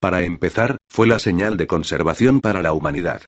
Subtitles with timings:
[0.00, 3.22] Para empezar, fue la señal de conservación para la humanidad.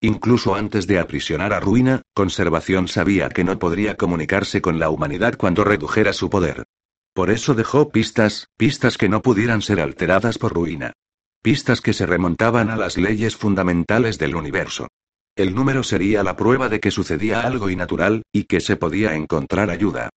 [0.00, 5.36] Incluso antes de aprisionar a Ruina, Conservación sabía que no podría comunicarse con la humanidad
[5.36, 6.64] cuando redujera su poder.
[7.14, 10.92] Por eso dejó pistas, pistas que no pudieran ser alteradas por Ruina.
[11.42, 14.88] Pistas que se remontaban a las leyes fundamentales del universo.
[15.36, 19.70] El número sería la prueba de que sucedía algo innatural, y que se podía encontrar
[19.70, 20.08] ayuda.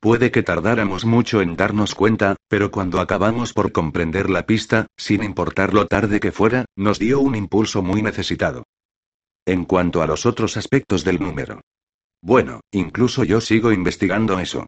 [0.00, 5.24] Puede que tardáramos mucho en darnos cuenta, pero cuando acabamos por comprender la pista, sin
[5.24, 8.64] importar lo tarde que fuera, nos dio un impulso muy necesitado.
[9.44, 11.62] En cuanto a los otros aspectos del número.
[12.22, 14.66] Bueno, incluso yo sigo investigando eso.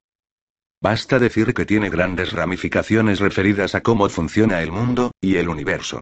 [0.83, 6.01] Basta decir que tiene grandes ramificaciones referidas a cómo funciona el mundo, y el universo.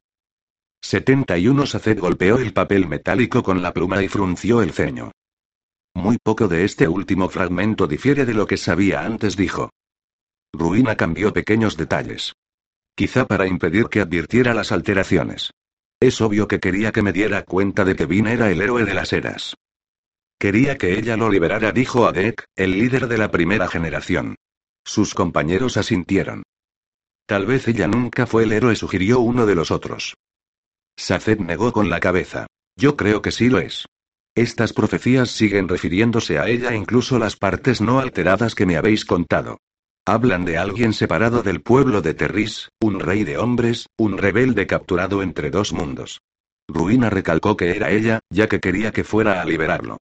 [0.81, 5.11] 71 Saced golpeó el papel metálico con la pluma y frunció el ceño.
[5.95, 9.71] Muy poco de este último fragmento difiere de lo que sabía antes, dijo.
[10.53, 12.35] Ruina cambió pequeños detalles.
[12.95, 15.53] Quizá para impedir que advirtiera las alteraciones.
[16.01, 18.95] Es obvio que quería que me diera cuenta de que Vin era el héroe de
[18.95, 19.55] las eras.
[20.39, 24.37] Quería que ella lo liberara, dijo Adek, el líder de la primera generación.
[24.85, 26.45] Sus compañeros asintieron.
[27.27, 30.15] Tal vez ella nunca fue el héroe, sugirió uno de los otros.
[30.97, 32.47] Saced negó con la cabeza.
[32.77, 33.87] Yo creo que sí lo es.
[34.39, 39.59] Estas profecías siguen refiriéndose a ella, incluso las partes no alteradas que me habéis contado.
[40.07, 45.25] Hablan de alguien separado del pueblo de Terris, un rey de hombres, un rebelde capturado
[45.25, 46.21] entre dos mundos.
[46.69, 49.97] Ruina recalcó que era ella, ya que quería que fuera a liberarlo.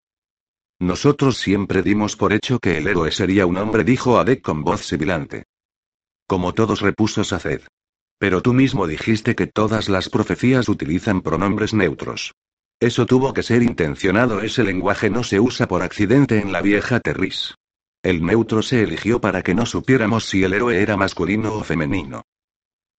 [0.77, 4.85] Nosotros siempre dimos por hecho que el héroe sería un hombre, dijo Adek con voz
[4.85, 5.45] sibilante.
[6.27, 7.61] Como todos repuso Saced.
[8.19, 12.35] Pero tú mismo dijiste que todas las profecías utilizan pronombres neutros.
[12.79, 16.99] Eso tuvo que ser intencionado, ese lenguaje no se usa por accidente en la vieja
[16.99, 17.55] Terris.
[18.03, 22.21] El neutro se eligió para que no supiéramos si el héroe era masculino o femenino.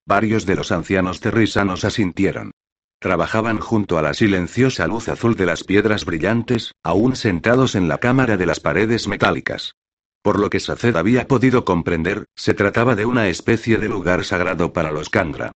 [0.05, 2.51] Varios de los ancianos terrisanos asintieron.
[2.99, 7.99] Trabajaban junto a la silenciosa luz azul de las piedras brillantes, aún sentados en la
[7.99, 9.77] cámara de las paredes metálicas.
[10.23, 14.73] Por lo que Saced había podido comprender, se trataba de una especie de lugar sagrado
[14.73, 15.53] para los Kandra.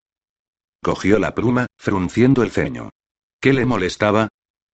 [0.80, 2.90] Cogió la pluma, frunciendo el ceño.
[3.42, 4.28] ¿Qué le molestaba?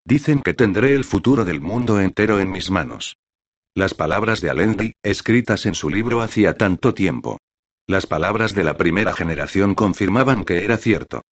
[0.05, 3.17] Dicen que tendré el futuro del mundo entero en mis manos.
[3.73, 7.39] Las palabras de Alendi, escritas en su libro hacía tanto tiempo.
[7.87, 11.23] Las palabras de la primera generación confirmaban que era cierto.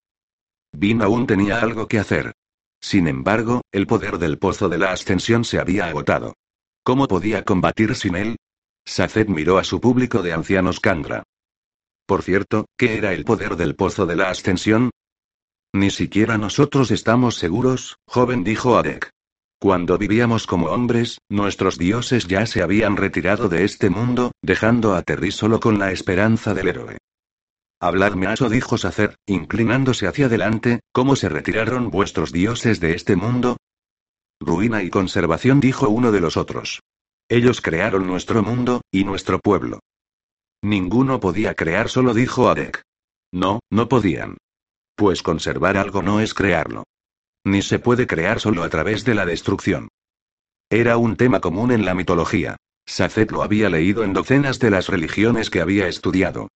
[0.72, 2.34] Vin aún tenía algo que hacer.
[2.82, 6.34] Sin embargo, el poder del pozo de la ascensión se había agotado.
[6.84, 8.38] ¿Cómo podía combatir sin él?
[8.84, 11.22] Saced miró a su público de ancianos Kandra.
[12.08, 14.90] Por cierto, ¿qué era el poder del pozo de la ascensión?
[15.78, 19.12] Ni siquiera nosotros estamos seguros, joven dijo Adek.
[19.62, 25.04] Cuando vivíamos como hombres, nuestros dioses ya se habían retirado de este mundo, dejando a
[25.04, 26.98] Terry solo con la esperanza del héroe.
[27.80, 33.58] Habladme eso dijo Sacer, inclinándose hacia adelante, ¿cómo se retiraron vuestros dioses de este mundo?
[34.40, 36.82] Ruina y conservación dijo uno de los otros.
[37.30, 39.80] Ellos crearon nuestro mundo, y nuestro pueblo.
[40.64, 42.82] Ninguno podía crear solo dijo Adek.
[43.32, 44.38] No, no podían.
[44.98, 46.84] Pues conservar algo no es crearlo.
[47.46, 49.90] Ni se puede crear solo a través de la destrucción.
[50.72, 52.56] Era un tema común en la mitología.
[52.88, 56.48] Saced lo había leído en docenas de las religiones que había estudiado.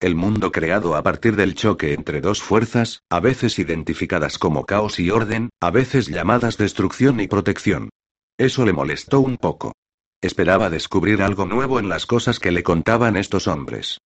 [0.00, 4.98] El mundo creado a partir del choque entre dos fuerzas, a veces identificadas como caos
[4.98, 7.90] y orden, a veces llamadas destrucción y protección.
[8.38, 9.74] Eso le molestó un poco.
[10.22, 13.98] Esperaba descubrir algo nuevo en las cosas que le contaban estos hombres.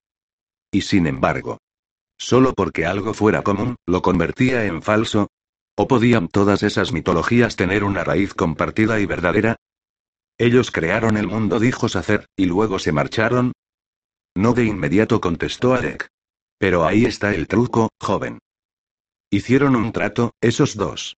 [0.71, 1.59] Y sin embargo,
[2.23, 5.27] Solo porque algo fuera común, lo convertía en falso.
[5.77, 9.57] ¿O podían todas esas mitologías tener una raíz compartida y verdadera?
[10.39, 13.51] Ellos crearon el mundo, dijo Sacer, y luego se marcharon.
[14.37, 16.07] No de inmediato contestó Alec.
[16.59, 18.39] Pero ahí está el truco, joven.
[19.29, 21.17] Hicieron un trato, esos dos.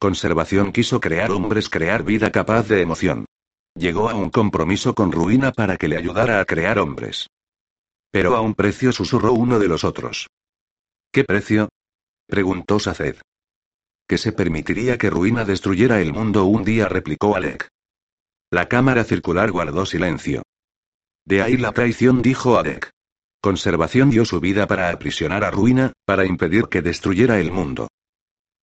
[0.00, 3.26] Conservación quiso crear hombres, crear vida capaz de emoción.
[3.74, 7.26] Llegó a un compromiso con Ruina para que le ayudara a crear hombres.
[8.10, 10.26] Pero a un precio susurró uno de los otros.
[11.12, 11.68] ¿Qué precio?
[12.26, 13.16] preguntó Saced.
[14.06, 17.68] Que se permitiría que Ruina destruyera el mundo un día, replicó Alec.
[18.50, 20.42] La cámara circular guardó silencio.
[21.24, 22.90] De ahí la traición, dijo Alec.
[23.40, 27.88] Conservación dio su vida para aprisionar a Ruina, para impedir que destruyera el mundo.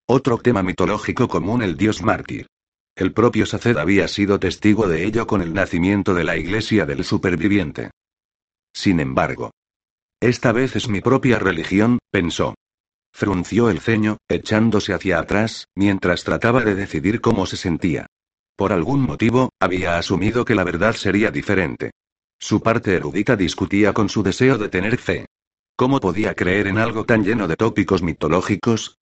[0.07, 2.47] Otro tema mitológico común el dios mártir.
[2.95, 7.03] El propio Saced había sido testigo de ello con el nacimiento de la iglesia del
[7.03, 7.91] superviviente.
[8.73, 9.51] Sin embargo,
[10.27, 12.55] esta vez es mi propia religión, pensó.
[13.13, 18.07] Frunció el ceño, echándose hacia atrás, mientras trataba de decidir cómo se sentía.
[18.55, 21.91] Por algún motivo, había asumido que la verdad sería diferente.
[22.39, 25.25] Su parte erudita discutía con su deseo de tener fe.
[25.77, 28.97] ¿Cómo podía creer en algo tan lleno de tópicos mitológicos?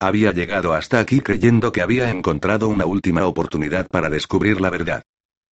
[0.00, 5.02] Había llegado hasta aquí creyendo que había encontrado una última oportunidad para descubrir la verdad.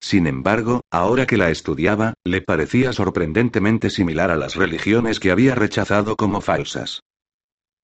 [0.01, 5.55] Sin embargo, ahora que la estudiaba, le parecía sorprendentemente similar a las religiones que había
[5.55, 7.01] rechazado como falsas.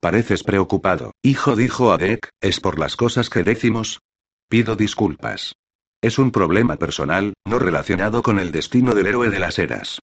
[0.01, 4.01] Pareces preocupado, hijo, dijo Adek, ¿es por las cosas que decimos?
[4.49, 5.55] Pido disculpas.
[6.03, 10.01] Es un problema personal, no relacionado con el destino del héroe de las eras.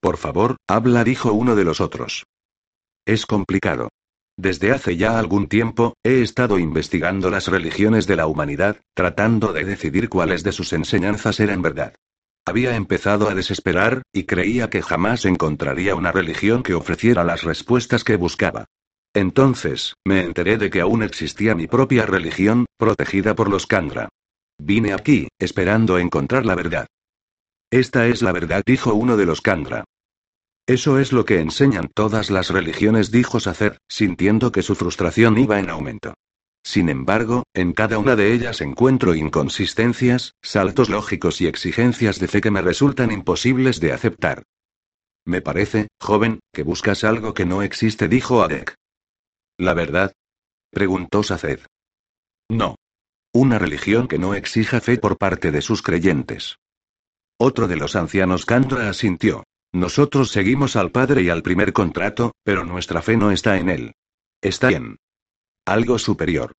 [0.00, 2.24] Por favor, habla, dijo uno de los otros.
[3.04, 3.88] Es complicado.
[4.38, 9.64] Desde hace ya algún tiempo, he estado investigando las religiones de la humanidad, tratando de
[9.64, 11.94] decidir cuáles de sus enseñanzas eran verdad.
[12.46, 18.04] Había empezado a desesperar, y creía que jamás encontraría una religión que ofreciera las respuestas
[18.04, 18.66] que buscaba.
[19.12, 24.08] Entonces, me enteré de que aún existía mi propia religión, protegida por los Kandra.
[24.56, 26.86] Vine aquí, esperando encontrar la verdad.
[27.72, 29.84] Esta es la verdad, dijo uno de los Kandra.
[30.68, 35.58] Eso es lo que enseñan todas las religiones, dijo Sacer, sintiendo que su frustración iba
[35.58, 36.12] en aumento.
[36.62, 42.42] Sin embargo, en cada una de ellas encuentro inconsistencias, saltos lógicos y exigencias de fe
[42.42, 44.42] que me resultan imposibles de aceptar.
[45.24, 48.74] Me parece, joven, que buscas algo que no existe, dijo Adek.
[49.56, 50.12] ¿La verdad?
[50.70, 51.60] preguntó Saced.
[52.50, 52.74] No.
[53.32, 56.56] Una religión que no exija fe por parte de sus creyentes.
[57.38, 59.44] Otro de los ancianos Kandra asintió.
[59.72, 63.94] Nosotros seguimos al Padre y al primer contrato, pero nuestra fe no está en él.
[64.40, 64.96] Está en
[65.66, 66.52] algo superior.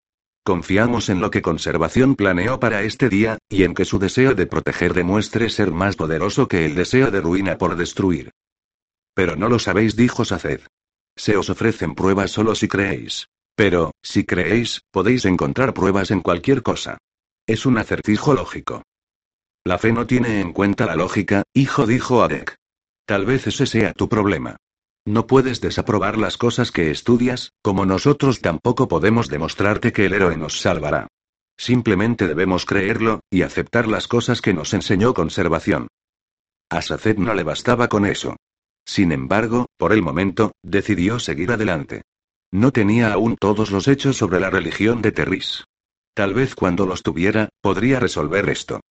[0.43, 4.45] Confiamos en lo que Conservación planeó para este día, y en que su deseo de
[4.45, 8.31] proteger demuestre ser más poderoso que el deseo de ruina por destruir.
[9.13, 10.61] Pero no lo sabéis, dijo Saced.
[11.15, 13.27] Se os ofrecen pruebas solo si creéis.
[13.55, 16.97] Pero, si creéis, podéis encontrar pruebas en cualquier cosa.
[17.45, 18.83] Es un acertijo lógico.
[19.65, 22.58] La fe no tiene en cuenta la lógica, hijo, dijo Adek.
[23.09, 24.57] Tal vez ese sea tu problema.
[25.03, 30.37] No puedes desaprobar las cosas que estudias, como nosotros tampoco podemos demostrarte que el héroe
[30.37, 31.07] nos salvará.
[31.57, 35.87] Simplemente debemos creerlo, y aceptar las cosas que nos enseñó conservación.
[36.69, 38.35] A Saced no le bastaba con eso.
[38.85, 42.03] Sin embargo, por el momento, decidió seguir adelante.
[42.51, 45.63] No tenía aún todos los hechos sobre la religión de Terris.
[46.13, 48.81] Tal vez cuando los tuviera, podría resolver esto.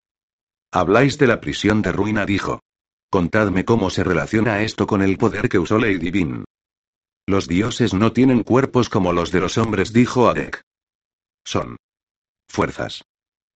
[0.72, 2.58] Habláis de la prisión de ruina, dijo.
[3.10, 6.44] Contadme cómo se relaciona esto con el poder que usó Lady Bean.
[7.26, 10.60] Los dioses no tienen cuerpos como los de los hombres, dijo Adek.
[11.44, 11.76] Son
[12.50, 13.02] fuerzas.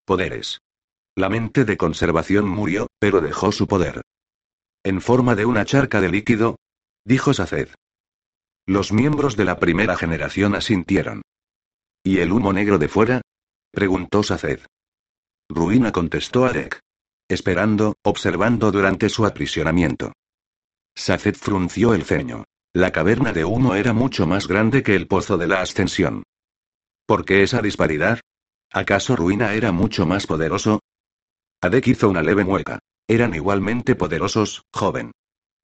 [0.06, 0.60] Poderes.
[1.14, 4.00] La mente de conservación murió, pero dejó su poder.
[4.84, 6.56] ¿En forma de una charca de líquido?
[7.04, 7.68] Dijo Saced.
[8.66, 11.22] Los miembros de la primera generación asintieron.
[12.02, 13.20] ¿Y el humo negro de fuera?
[13.70, 14.60] Preguntó Saced.
[15.50, 16.80] Ruina contestó Adek
[17.32, 20.12] esperando, observando durante su aprisionamiento.
[20.94, 22.44] Saced frunció el ceño.
[22.74, 26.22] La caverna de humo era mucho más grande que el pozo de la ascensión.
[27.06, 28.20] ¿Por qué esa disparidad?
[28.70, 30.80] ¿Acaso Ruina era mucho más poderoso?
[31.60, 32.78] Adek hizo una leve mueca.
[33.08, 35.12] Eran igualmente poderosos, joven.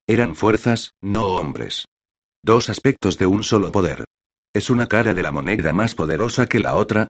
[0.07, 1.85] Eran fuerzas, no hombres.
[2.43, 4.05] Dos aspectos de un solo poder.
[4.53, 7.07] ¿Es una cara de la moneda más poderosa que la otra?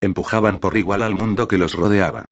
[0.00, 2.24] Empujaban por igual al mundo que los rodeaba.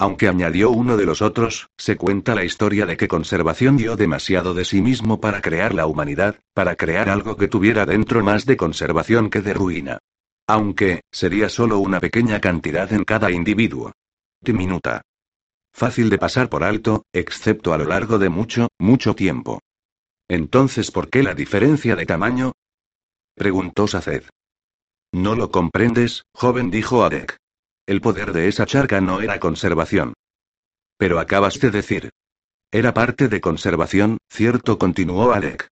[0.00, 4.54] Aunque añadió uno de los otros, se cuenta la historia de que Conservación dio demasiado
[4.54, 8.56] de sí mismo para crear la humanidad, para crear algo que tuviera dentro más de
[8.56, 9.98] conservación que de ruina.
[10.46, 13.92] Aunque, sería solo una pequeña cantidad en cada individuo.
[14.40, 15.02] Diminuta.
[15.70, 19.60] Fácil de pasar por alto, excepto a lo largo de mucho, mucho tiempo.
[20.30, 22.52] Entonces, ¿por qué la diferencia de tamaño?
[23.34, 24.24] Preguntó Saced.
[25.12, 27.36] No lo comprendes, joven, dijo Adek.
[27.90, 30.14] El poder de esa charca no era conservación.
[30.96, 32.10] Pero acabas de decir.
[32.70, 35.66] Era parte de conservación, cierto, continuó Alec.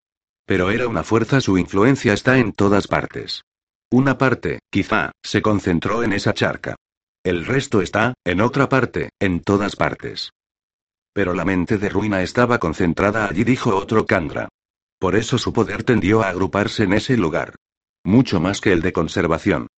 [0.45, 3.45] Pero era una fuerza, su influencia está en todas partes.
[3.93, 6.75] Una parte, quizá, se concentró en esa charca.
[7.23, 10.33] El resto está, en otra parte, en todas partes.
[11.13, 14.49] Pero la mente de Ruina estaba concentrada allí, dijo otro Kandra.
[14.99, 17.55] Por eso su poder tendió a agruparse en ese lugar.
[18.03, 19.69] Mucho más que el de conservación.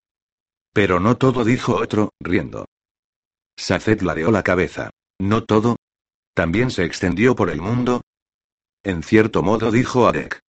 [0.72, 2.66] Pero no todo, dijo otro, riendo.
[3.56, 4.90] Saced ladeó la cabeza.
[5.18, 5.76] ¿No todo?
[6.34, 8.02] ¿También se extendió por el mundo?
[8.82, 10.40] En cierto modo dijo Adek.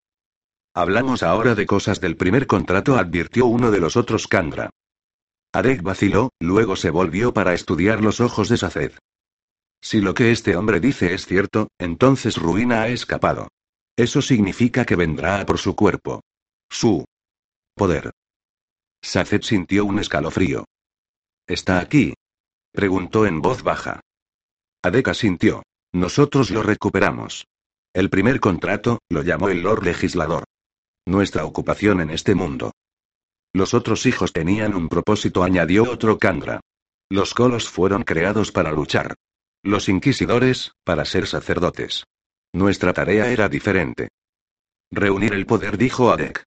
[0.74, 4.70] Hablamos ahora de cosas del primer contrato, advirtió uno de los otros Kandra.
[5.52, 8.92] Adek vaciló, luego se volvió para estudiar los ojos de Saced.
[9.82, 13.48] Si lo que este hombre dice es cierto, entonces Ruina ha escapado.
[13.96, 16.22] Eso significa que vendrá por su cuerpo.
[16.70, 17.04] Su
[17.74, 18.12] poder.
[19.02, 20.64] Saced sintió un escalofrío.
[21.46, 22.14] ¿Está aquí?
[22.72, 24.00] preguntó en voz baja.
[24.82, 25.62] Adek sintió.
[25.92, 27.46] Nosotros lo recuperamos.
[27.92, 30.44] El primer contrato, lo llamó el Lord Legislador.
[31.06, 32.72] Nuestra ocupación en este mundo.
[33.52, 36.60] Los otros hijos tenían un propósito, añadió otro Kandra.
[37.10, 39.14] Los colos fueron creados para luchar.
[39.62, 42.04] Los inquisidores, para ser sacerdotes.
[42.54, 44.08] Nuestra tarea era diferente.
[44.90, 46.44] Reunir el poder, dijo Adek.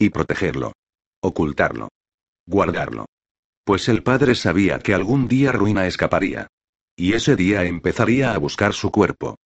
[0.00, 0.72] Y protegerlo.
[1.22, 1.88] Ocultarlo.
[2.48, 3.04] Guardarlo.
[3.62, 6.46] Pues el padre sabía que algún día Ruina escaparía.
[6.96, 9.36] Y ese día empezaría a buscar su cuerpo.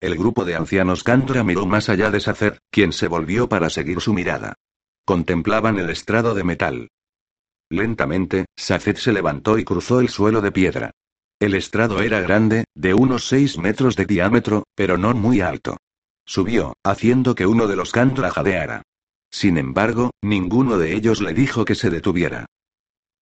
[0.00, 4.00] El grupo de ancianos Kandra miró más allá de Sacer, quien se volvió para seguir
[4.00, 4.54] su mirada.
[5.04, 6.88] Contemplaban el estrado de metal.
[7.68, 10.92] Lentamente, Saced se levantó y cruzó el suelo de piedra.
[11.40, 15.78] El estrado era grande, de unos seis metros de diámetro, pero no muy alto.
[16.24, 18.82] Subió, haciendo que uno de los Kandra jadeara.
[19.30, 22.46] Sin embargo, ninguno de ellos le dijo que se detuviera.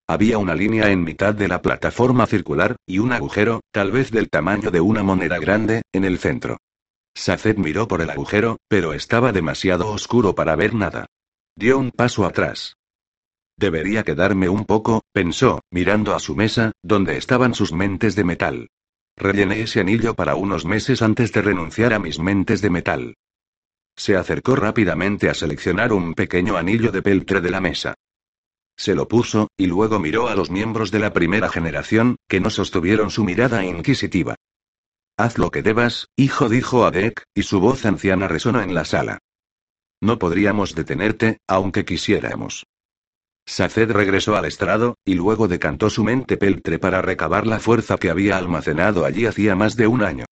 [0.07, 4.29] Había una línea en mitad de la plataforma circular, y un agujero, tal vez del
[4.29, 6.57] tamaño de una moneda grande, en el centro.
[7.13, 11.05] Saced miró por el agujero, pero estaba demasiado oscuro para ver nada.
[11.55, 12.75] Dio un paso atrás.
[13.57, 18.69] Debería quedarme un poco, pensó, mirando a su mesa, donde estaban sus mentes de metal.
[19.17, 23.15] Rellené ese anillo para unos meses antes de renunciar a mis mentes de metal.
[23.95, 27.95] Se acercó rápidamente a seleccionar un pequeño anillo de peltre de la mesa.
[28.77, 32.49] Se lo puso, y luego miró a los miembros de la primera generación, que no
[32.49, 34.35] sostuvieron su mirada inquisitiva.
[35.17, 39.19] Haz lo que debas, hijo, dijo Adek, y su voz anciana resonó en la sala.
[39.99, 42.65] No podríamos detenerte, aunque quisiéramos.
[43.45, 48.09] Saced regresó al estrado, y luego decantó su mente peltre para recabar la fuerza que
[48.09, 50.25] había almacenado allí hacía más de un año.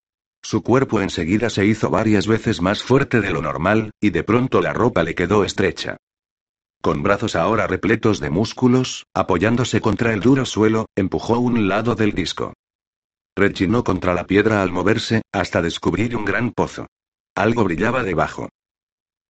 [0.49, 4.61] Su cuerpo enseguida se hizo varias veces más fuerte de lo normal, y de pronto
[4.61, 5.97] la ropa le quedó estrecha.
[6.81, 12.13] Con brazos ahora repletos de músculos, apoyándose contra el duro suelo, empujó un lado del
[12.13, 12.53] disco.
[13.35, 16.87] Rechinó contra la piedra al moverse, hasta descubrir un gran pozo.
[17.35, 18.47] Algo brillaba debajo.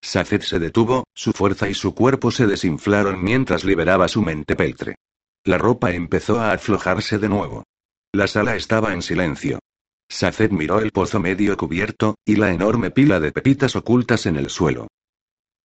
[0.04, 4.98] Saced se detuvo, su fuerza y su cuerpo se desinflaron mientras liberaba su mente peltre.
[5.46, 7.64] La ropa empezó a aflojarse de nuevo.
[8.14, 9.58] La sala estaba en silencio.
[10.10, 14.50] Saced miró el pozo medio cubierto, y la enorme pila de pepitas ocultas en el
[14.50, 14.88] suelo.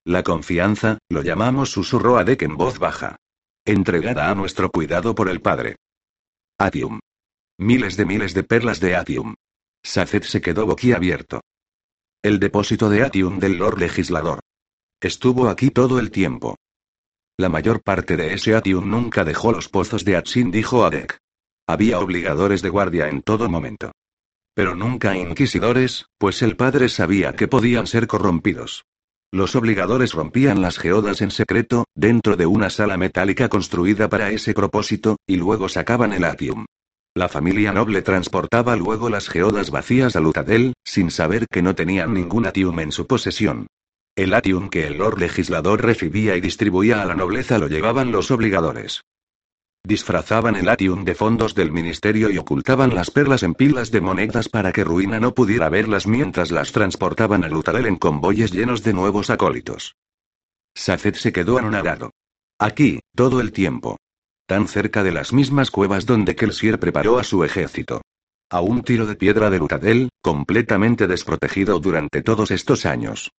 [0.04, 3.16] La confianza, lo llamamos, susurró Adek en voz baja.
[3.64, 5.76] Entregada a nuestro cuidado por el Padre.
[6.58, 6.98] Atium.
[7.58, 9.34] Miles de miles de perlas de Atium.
[9.84, 11.40] Saced se quedó boquiabierto.
[12.22, 14.40] El depósito de Atium del Lord Legislador.
[15.00, 16.56] Estuvo aquí todo el tiempo.
[17.36, 21.18] La mayor parte de ese Atium nunca dejó los pozos de Atsin, dijo Adek.
[21.66, 23.92] Había obligadores de guardia en todo momento.
[24.54, 28.84] Pero nunca inquisidores, pues el padre sabía que podían ser corrompidos.
[29.32, 34.52] Los obligadores rompían las geodas en secreto, dentro de una sala metálica construida para ese
[34.52, 36.66] propósito, y luego sacaban el atium.
[37.14, 42.12] La familia noble transportaba luego las geodas vacías a Lutadel, sin saber que no tenían
[42.12, 43.68] ningún atium en su posesión.
[44.16, 48.30] El atium que el Lord Legislador recibía y distribuía a la nobleza lo llevaban los
[48.30, 49.00] obligadores.
[49.84, 54.48] Disfrazaban el atium de fondos del ministerio y ocultaban las perlas en pilas de monedas
[54.48, 58.92] para que Ruina no pudiera verlas mientras las transportaban a Lutadel en convoyes llenos de
[58.92, 59.96] nuevos acólitos.
[60.74, 62.12] Saced se quedó anonadado.
[62.58, 63.98] Aquí, todo el tiempo.
[64.46, 68.02] Tan cerca de las mismas cuevas donde Kelsier preparó a su ejército.
[68.50, 73.32] A un tiro de piedra de Lutadel, completamente desprotegido durante todos estos años.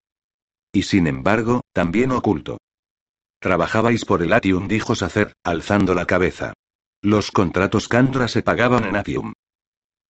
[0.73, 2.59] Y sin embargo, también oculto.
[3.43, 6.53] Trabajabais por el Atium, dijo Sacer, alzando la cabeza.
[7.03, 9.33] Los contratos Kandra se pagaban en Atium.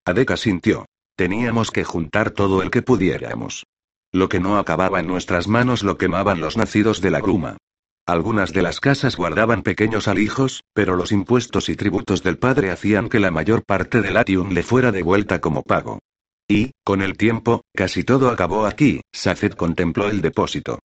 [0.05, 0.85] Adeka sintió.
[1.17, 3.65] Teníamos que juntar todo el que pudiéramos.
[4.13, 7.57] Lo que no acababa en nuestras manos lo quemaban los nacidos de la gruma.
[8.05, 13.09] Algunas de las casas guardaban pequeños alijos, pero los impuestos y tributos del padre hacían
[13.09, 16.01] que la mayor parte del Atium le fuera devuelta como pago.
[16.49, 20.81] Y, con el tiempo, casi todo acabó aquí, Saced contempló el depósito.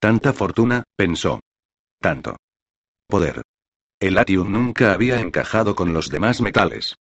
[0.00, 1.38] Tanta fortuna, pensó
[2.02, 2.36] tanto.
[3.06, 3.40] Poder.
[3.98, 6.96] El atium nunca había encajado con los demás metales.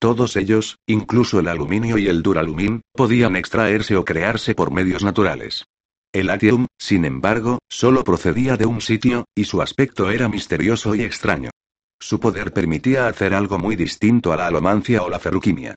[0.00, 5.64] Todos ellos, incluso el aluminio y el duralumin, podían extraerse o crearse por medios naturales.
[6.12, 11.02] El atium, sin embargo, solo procedía de un sitio, y su aspecto era misterioso y
[11.02, 11.50] extraño.
[11.98, 15.74] Su poder permitía hacer algo muy distinto a la alomancia o la ferruquimia.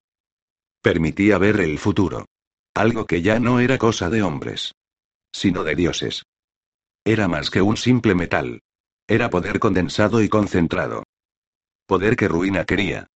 [0.81, 2.25] Permitía ver el futuro.
[2.73, 4.73] Algo que ya no era cosa de hombres,
[5.31, 6.23] sino de dioses.
[7.03, 8.61] Era más que un simple metal.
[9.09, 11.01] Era poder condensado y concentrado.
[11.87, 13.07] Poder que Ruina quería.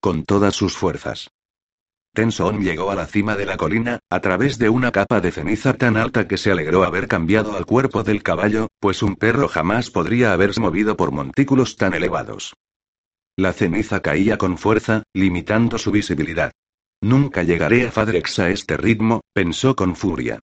[0.00, 1.28] Con todas sus fuerzas.
[2.14, 5.74] Tenson llegó a la cima de la colina, a través de una capa de ceniza
[5.74, 9.90] tan alta que se alegró haber cambiado al cuerpo del caballo, pues un perro jamás
[9.90, 12.54] podría haberse movido por montículos tan elevados.
[13.36, 16.52] La ceniza caía con fuerza, limitando su visibilidad.
[17.02, 20.40] Nunca llegaré a Fadrex a este ritmo, pensó con furia.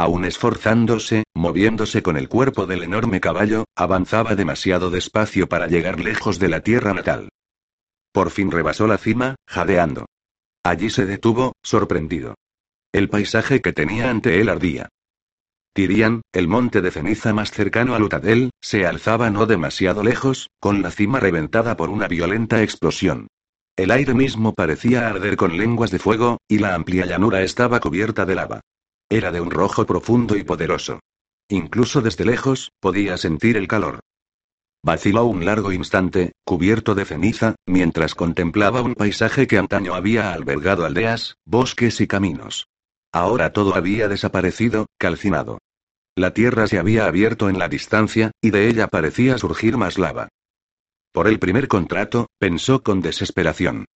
[0.00, 6.38] Aún esforzándose, moviéndose con el cuerpo del enorme caballo, avanzaba demasiado despacio para llegar lejos
[6.38, 7.28] de la tierra natal.
[8.10, 10.06] Por fin rebasó la cima, jadeando.
[10.62, 12.34] Allí se detuvo, sorprendido.
[12.92, 14.88] El paisaje que tenía ante él ardía.
[15.74, 20.80] Tirian, el monte de ceniza más cercano a Lutadel, se alzaba no demasiado lejos, con
[20.80, 23.26] la cima reventada por una violenta explosión.
[23.76, 28.24] El aire mismo parecía arder con lenguas de fuego, y la amplia llanura estaba cubierta
[28.24, 28.62] de lava.
[29.12, 31.00] Era de un rojo profundo y poderoso.
[31.48, 33.98] Incluso desde lejos, podía sentir el calor.
[34.84, 40.86] Vaciló un largo instante, cubierto de ceniza, mientras contemplaba un paisaje que antaño había albergado
[40.86, 42.68] aldeas, bosques y caminos.
[43.12, 45.58] Ahora todo había desaparecido, calcinado.
[46.16, 50.28] La tierra se había abierto en la distancia, y de ella parecía surgir más lava.
[51.12, 53.86] Por el primer contrato, pensó con desesperación.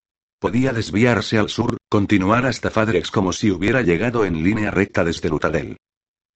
[0.45, 5.31] Podía desviarse al sur, continuar hasta Fadrex como si hubiera llegado en línea recta desde
[5.31, 5.79] Lutadel.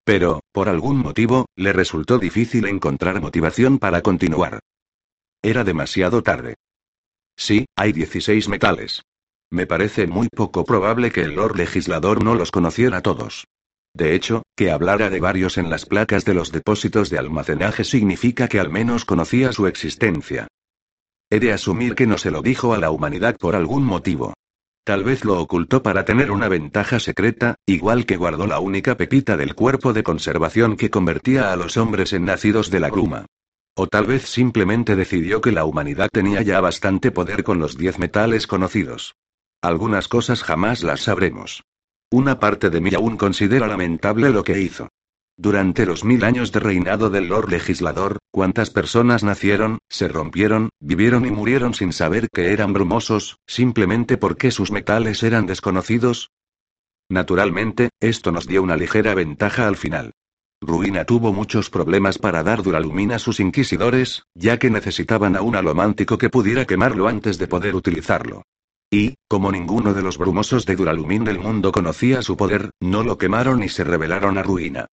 [0.03, 4.61] Pero, por algún motivo, le resultó difícil encontrar motivación para continuar.
[5.43, 6.55] Era demasiado tarde.
[7.37, 9.03] Sí, hay 16 metales.
[9.50, 13.45] Me parece muy poco probable que el Lord Legislador no los conociera todos.
[13.93, 18.49] De hecho, que hablara de varios en las placas de los depósitos de almacenaje significa
[18.49, 20.49] que al menos conocía su existencia.
[21.31, 24.35] He de asumir que no se lo dijo a la humanidad por algún motivo.
[24.85, 29.37] Tal vez lo ocultó para tener una ventaja secreta, igual que guardó la única pepita
[29.37, 33.27] del cuerpo de conservación que convertía a los hombres en nacidos de la gruma.
[33.77, 37.99] O tal vez simplemente decidió que la humanidad tenía ya bastante poder con los diez
[37.99, 39.14] metales conocidos.
[39.61, 41.62] Algunas cosas jamás las sabremos.
[42.11, 44.88] Una parte de mí aún considera lamentable lo que hizo.
[45.40, 51.27] Durante los mil años de reinado del Lord Legislador, cuántas personas nacieron, se rompieron, vivieron
[51.27, 56.33] y murieron sin saber que eran brumosos, simplemente porque sus metales eran desconocidos.
[57.09, 60.11] Naturalmente, esto nos dio una ligera ventaja al final.
[60.61, 65.55] Ruina tuvo muchos problemas para dar duralumina a sus inquisidores, ya que necesitaban a un
[65.55, 68.42] alomántico que pudiera quemarlo antes de poder utilizarlo.
[68.90, 73.18] Y, como ninguno de los brumosos de Duralumín del mundo conocía su poder, no lo
[73.18, 74.88] quemaron y se rebelaron a Ruina.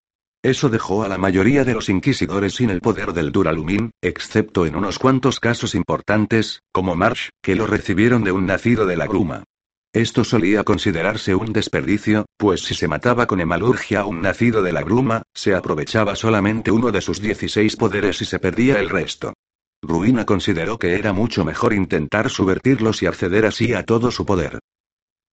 [0.45, 4.75] Eso dejó a la mayoría de los inquisidores sin el poder del Duralumin, excepto en
[4.75, 9.43] unos cuantos casos importantes, como Marsh, que lo recibieron de un nacido de la gruma.
[9.91, 14.71] Esto solía considerarse un desperdicio, pues si se mataba con hemalurgia a un nacido de
[14.71, 19.33] la gruma, se aprovechaba solamente uno de sus 16 poderes y se perdía el resto.
[19.81, 24.59] Ruina consideró que era mucho mejor intentar subvertirlos y acceder así a todo su poder.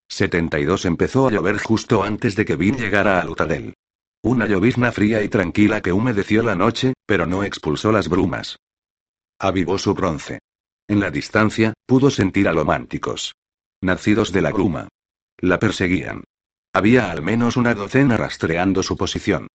[0.08, 3.74] 72 empezó a llover justo antes de que Vin llegara a Lutadel.
[4.24, 8.56] Una llovizna fría y tranquila que humedeció la noche, pero no expulsó las brumas.
[9.40, 10.38] Avivó su bronce.
[10.86, 13.34] En la distancia, pudo sentir a lománticos.
[13.80, 14.86] Nacidos de la gruma.
[15.38, 16.22] La perseguían.
[16.72, 19.48] Había al menos una docena rastreando su posición.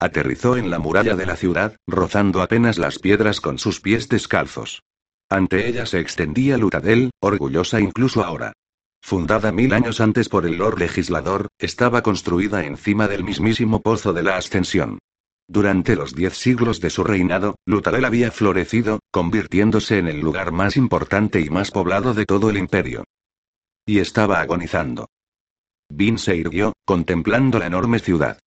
[0.00, 4.82] Aterrizó en la muralla de la ciudad, rozando apenas las piedras con sus pies descalzos.
[5.28, 8.54] Ante ella se extendía Lutadel, orgullosa incluso ahora.
[9.02, 14.22] Fundada mil años antes por el Lord Legislador, estaba construida encima del mismísimo pozo de
[14.22, 15.00] la Ascensión.
[15.48, 20.76] Durante los diez siglos de su reinado, Lutadel había florecido, convirtiéndose en el lugar más
[20.76, 23.04] importante y más poblado de todo el imperio.
[23.84, 25.08] Y estaba agonizando.
[25.90, 28.38] Vin se irguió, contemplando la enorme ciudad.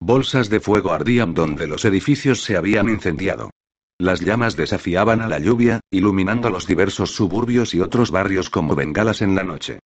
[0.00, 3.50] Bolsas de fuego ardían donde los edificios se habían incendiado.
[3.98, 9.20] Las llamas desafiaban a la lluvia, iluminando los diversos suburbios y otros barrios como bengalas
[9.20, 9.80] en la noche.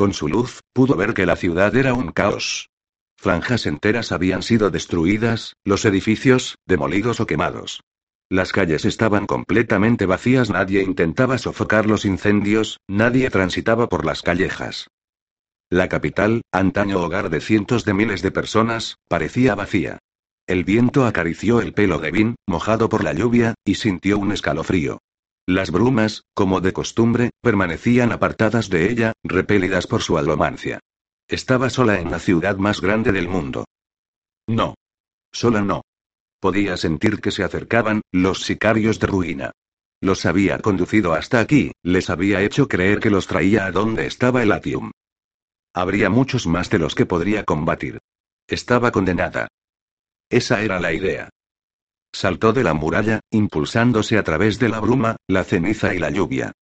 [0.00, 2.70] Con su luz, pudo ver que la ciudad era un caos.
[3.18, 7.82] Franjas enteras habían sido destruidas, los edificios, demolidos o quemados.
[8.30, 14.86] Las calles estaban completamente vacías, nadie intentaba sofocar los incendios, nadie transitaba por las callejas.
[15.68, 19.98] La capital, antaño hogar de cientos de miles de personas, parecía vacía.
[20.46, 25.02] El viento acarició el pelo de Vin, mojado por la lluvia, y sintió un escalofrío.
[25.50, 30.78] Las brumas, como de costumbre, permanecían apartadas de ella, repelidas por su alomancia.
[31.26, 33.64] Estaba sola en la ciudad más grande del mundo.
[34.46, 34.76] No.
[35.32, 35.82] Sola no.
[36.38, 39.50] Podía sentir que se acercaban, los sicarios de ruina.
[40.00, 44.44] Los había conducido hasta aquí, les había hecho creer que los traía a donde estaba
[44.44, 44.92] el Atium.
[45.74, 47.98] Habría muchos más de los que podría combatir.
[48.46, 49.48] Estaba condenada.
[50.28, 51.28] Esa era la idea.
[52.12, 56.52] Saltó de la muralla, impulsándose a través de la bruma, la ceniza y la lluvia.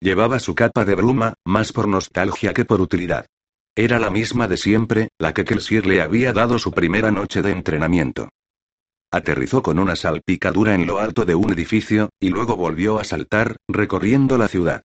[0.00, 3.26] Llevaba su capa de bruma, más por nostalgia que por utilidad.
[3.74, 7.52] Era la misma de siempre, la que Kelsier le había dado su primera noche de
[7.52, 8.28] entrenamiento.
[9.10, 13.56] Aterrizó con una salpicadura en lo alto de un edificio, y luego volvió a saltar,
[13.68, 14.82] recorriendo la ciudad.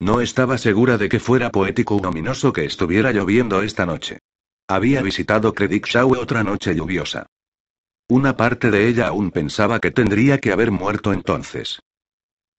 [0.00, 4.18] No estaba segura de que fuera poético o ominoso que estuviera lloviendo esta noche.
[4.68, 7.26] Había visitado Shaw otra noche lluviosa.
[8.08, 11.80] Una parte de ella aún pensaba que tendría que haber muerto entonces.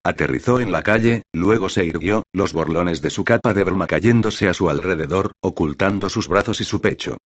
[0.03, 4.47] Aterrizó en la calle, luego se irguió, los borlones de su capa de bruma cayéndose
[4.47, 7.17] a su alrededor, ocultando sus brazos y su pecho.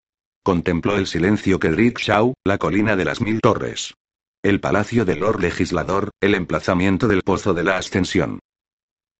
[0.42, 3.94] Contempló el silencio que Shaw, la colina de las mil torres.
[4.42, 8.38] El palacio del Lord Legislador, el emplazamiento del Pozo de la Ascensión.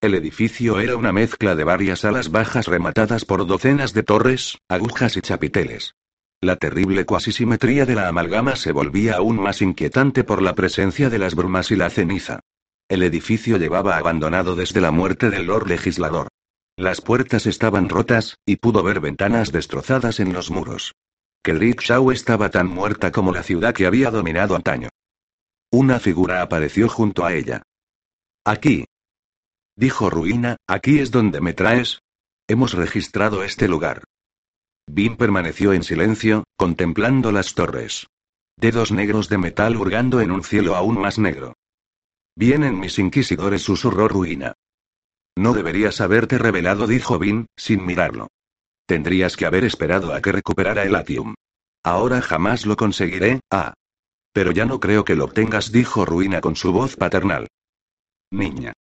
[0.03, 5.19] El edificio era una mezcla de varias alas bajas rematadas por docenas de torres, agujas
[5.19, 5.95] y chapiteles.
[6.43, 11.19] La terrible cuasisimetría de la amalgama se volvía aún más inquietante por la presencia de
[11.19, 12.41] las brumas y la ceniza.
[12.89, 16.29] El edificio llevaba abandonado desde la muerte del Lord Legislador.
[16.77, 20.95] Las puertas estaban rotas, y pudo ver ventanas destrozadas en los muros.
[21.43, 24.89] Kedrick Shaw estaba tan muerta como la ciudad que había dominado antaño.
[25.71, 27.63] Una figura apareció junto a ella.
[28.47, 28.87] Aquí.
[29.77, 32.01] Dijo Ruina, aquí es donde me traes.
[32.49, 34.05] Hemos registrado este lugar.
[34.93, 38.09] Bin permaneció en silencio, contemplando las torres.
[38.57, 41.55] Dedos negros de metal hurgando en un cielo aún más negro.
[42.35, 44.55] Vienen mis inquisidores, susurró Ruina.
[45.37, 48.29] No deberías haberte revelado, dijo Bin, sin mirarlo.
[48.85, 51.35] Tendrías que haber esperado a que recuperara el Atium.
[51.85, 53.75] Ahora jamás lo conseguiré, ah.
[54.33, 57.47] Pero ya no creo que lo obtengas, dijo Ruina con su voz paternal.
[58.33, 58.73] Niña.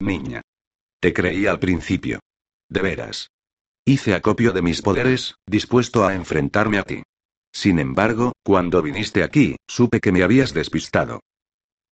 [0.00, 0.42] Niña.
[0.98, 2.18] Te creí al principio.
[2.68, 3.30] De veras.
[3.88, 7.04] Hice acopio de mis poderes, dispuesto a enfrentarme a ti.
[7.52, 11.20] Sin embargo, cuando viniste aquí, supe que me habías despistado.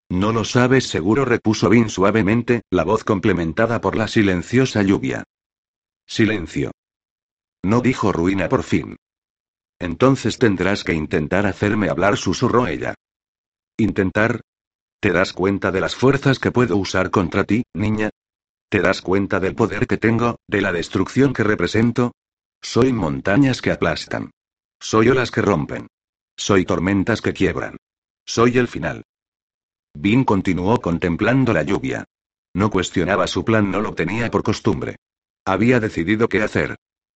[0.10, 5.24] No lo sabes seguro, repuso Vin suavemente, la voz complementada por la silenciosa lluvia.
[6.08, 6.72] Silencio.
[7.64, 8.98] No dijo Ruina por fin.
[9.78, 12.96] Entonces tendrás que intentar hacerme hablar, susurró ella.
[13.78, 14.42] ¿Intentar?
[15.00, 18.10] ¿Te das cuenta de las fuerzas que puedo usar contra ti, niña?
[18.74, 22.14] ¿Te das cuenta del poder que tengo, de la destrucción que represento?
[22.60, 24.32] Soy montañas que aplastan.
[24.82, 25.86] Soy olas que rompen.
[26.36, 27.78] Soy tormentas que quiebran.
[28.26, 29.04] Soy el final.
[29.94, 32.06] Bin continuó contemplando la lluvia.
[32.56, 34.96] No cuestionaba su plan, no lo tenía por costumbre.
[35.46, 36.76] Había decidido qué hacer.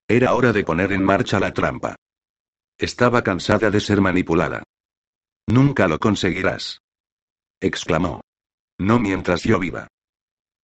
[0.09, 1.97] Era hora de poner en marcha la trampa.
[2.77, 4.62] Estaba cansada de ser manipulada.
[5.47, 6.83] Nunca lo conseguirás.
[7.61, 8.21] exclamó.
[8.79, 9.88] No mientras yo viva.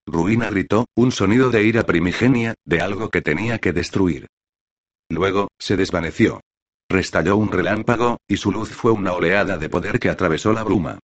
[0.07, 4.27] Ruina gritó, un sonido de ira primigenia, de algo que tenía que destruir.
[5.09, 6.41] Luego, se desvaneció.
[6.89, 10.99] Restalló un relámpago, y su luz fue una oleada de poder que atravesó la bruma.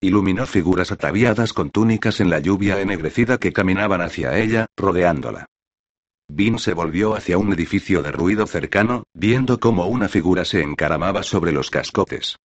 [0.00, 5.46] Iluminó figuras ataviadas con túnicas en la lluvia ennegrecida que caminaban hacia ella, rodeándola.
[6.28, 11.22] Vin se volvió hacia un edificio de ruido cercano, viendo cómo una figura se encaramaba
[11.22, 12.36] sobre los cascotes.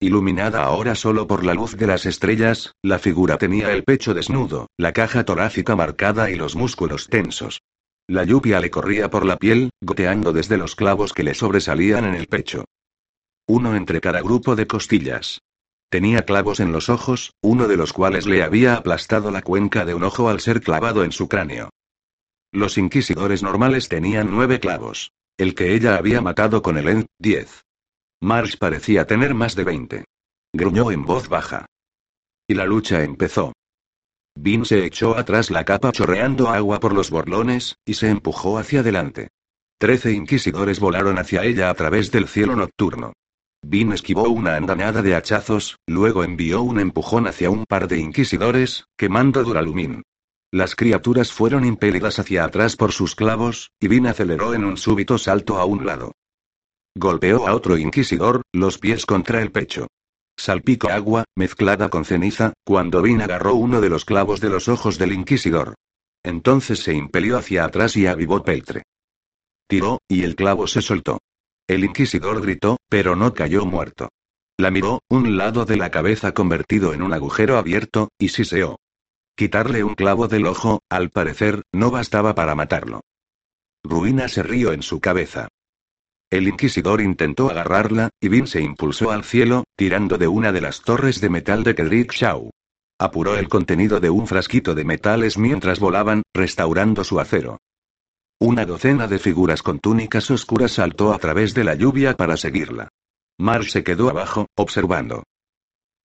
[0.00, 4.68] Iluminada ahora solo por la luz de las estrellas, la figura tenía el pecho desnudo,
[4.76, 7.62] la caja torácica marcada y los músculos tensos.
[8.06, 12.14] La lluvia le corría por la piel, goteando desde los clavos que le sobresalían en
[12.14, 12.64] el pecho.
[13.48, 15.40] Uno entre cada grupo de costillas.
[15.90, 19.94] Tenía clavos en los ojos, uno de los cuales le había aplastado la cuenca de
[19.94, 21.70] un ojo al ser clavado en su cráneo.
[22.52, 25.10] Los inquisidores normales tenían nueve clavos.
[25.36, 27.64] El que ella había matado con el EN, diez.
[28.20, 30.04] Marsh parecía tener más de veinte.
[30.52, 31.66] Gruñó en voz baja.
[32.48, 33.52] Y la lucha empezó.
[34.34, 38.80] Vin se echó atrás la capa chorreando agua por los borlones, y se empujó hacia
[38.80, 39.28] adelante.
[39.78, 43.12] Trece inquisidores volaron hacia ella a través del cielo nocturno.
[43.62, 48.84] Vin esquivó una andanada de hachazos, luego envió un empujón hacia un par de inquisidores,
[48.96, 50.02] quemando Duralumín.
[50.52, 55.18] Las criaturas fueron impelidas hacia atrás por sus clavos, y Vin aceleró en un súbito
[55.18, 56.12] salto a un lado.
[57.00, 59.86] Golpeó a otro inquisidor, los pies contra el pecho.
[60.36, 64.98] Salpicó agua, mezclada con ceniza, cuando Vin agarró uno de los clavos de los ojos
[64.98, 65.74] del inquisidor.
[66.24, 68.82] Entonces se impelió hacia atrás y avivó Peltre.
[69.68, 71.20] Tiró, y el clavo se soltó.
[71.68, 74.08] El inquisidor gritó, pero no cayó muerto.
[74.56, 78.80] La miró, un lado de la cabeza convertido en un agujero abierto, y siseó.
[79.36, 83.02] Quitarle un clavo del ojo, al parecer, no bastaba para matarlo.
[83.84, 85.46] Ruina se rió en su cabeza.
[86.30, 90.82] El inquisidor intentó agarrarla, y Vin se impulsó al cielo, tirando de una de las
[90.82, 92.50] torres de metal de Kedrick Shaw.
[92.98, 97.58] Apuró el contenido de un frasquito de metales mientras volaban, restaurando su acero.
[98.40, 102.88] Una docena de figuras con túnicas oscuras saltó a través de la lluvia para seguirla.
[103.38, 105.24] Marsh se quedó abajo, observando.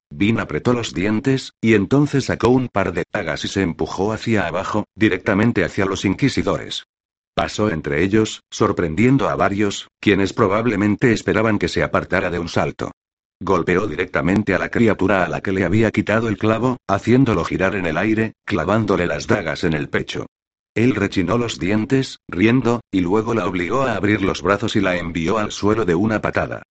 [0.10, 4.48] Vin apretó los dientes, y entonces sacó un par de dagas y se empujó hacia
[4.48, 6.86] abajo, directamente hacia los inquisidores.
[7.36, 12.92] Pasó entre ellos, sorprendiendo a varios, quienes probablemente esperaban que se apartara de un salto.
[13.40, 17.76] Golpeó directamente a la criatura a la que le había quitado el clavo, haciéndolo girar
[17.76, 20.28] en el aire, clavándole las dagas en el pecho.
[20.76, 24.98] Él rechinó los dientes, riendo, y luego la obligó a abrir los brazos y la
[24.98, 26.64] envió al suelo de una patada.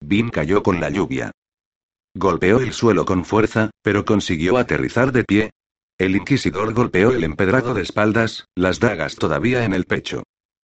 [0.00, 1.32] Vin cayó con la lluvia.
[2.14, 5.50] Golpeó el suelo con fuerza, pero consiguió aterrizar de pie.
[5.98, 10.22] El inquisidor golpeó el empedrado de espaldas, las dagas todavía en el pecho.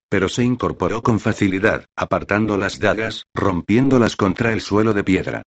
[0.08, 5.42] Pero se incorporó con facilidad, apartando las dagas, rompiéndolas contra el suelo de piedra.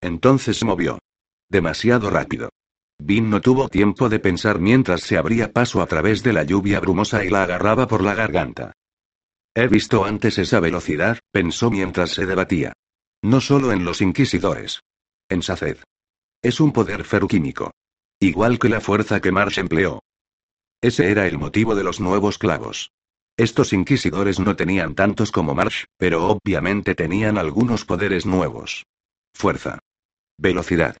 [0.00, 1.00] Entonces se movió.
[1.48, 2.50] Demasiado rápido.
[3.00, 6.78] Vin no tuvo tiempo de pensar mientras se abría paso a través de la lluvia
[6.78, 8.72] brumosa y la agarraba por la garganta.
[9.56, 12.74] He visto antes esa velocidad, pensó mientras se debatía.
[13.22, 14.82] No solo en los inquisidores.
[15.28, 15.78] En Saced.
[16.42, 17.72] Es un poder feruquímico.
[18.20, 20.02] Igual que la fuerza que Marsh empleó.
[20.82, 22.92] Ese era el motivo de los nuevos clavos.
[23.38, 28.84] Estos inquisidores no tenían tantos como Marsh, pero obviamente tenían algunos poderes nuevos.
[29.34, 29.78] Fuerza.
[30.38, 30.98] Velocidad.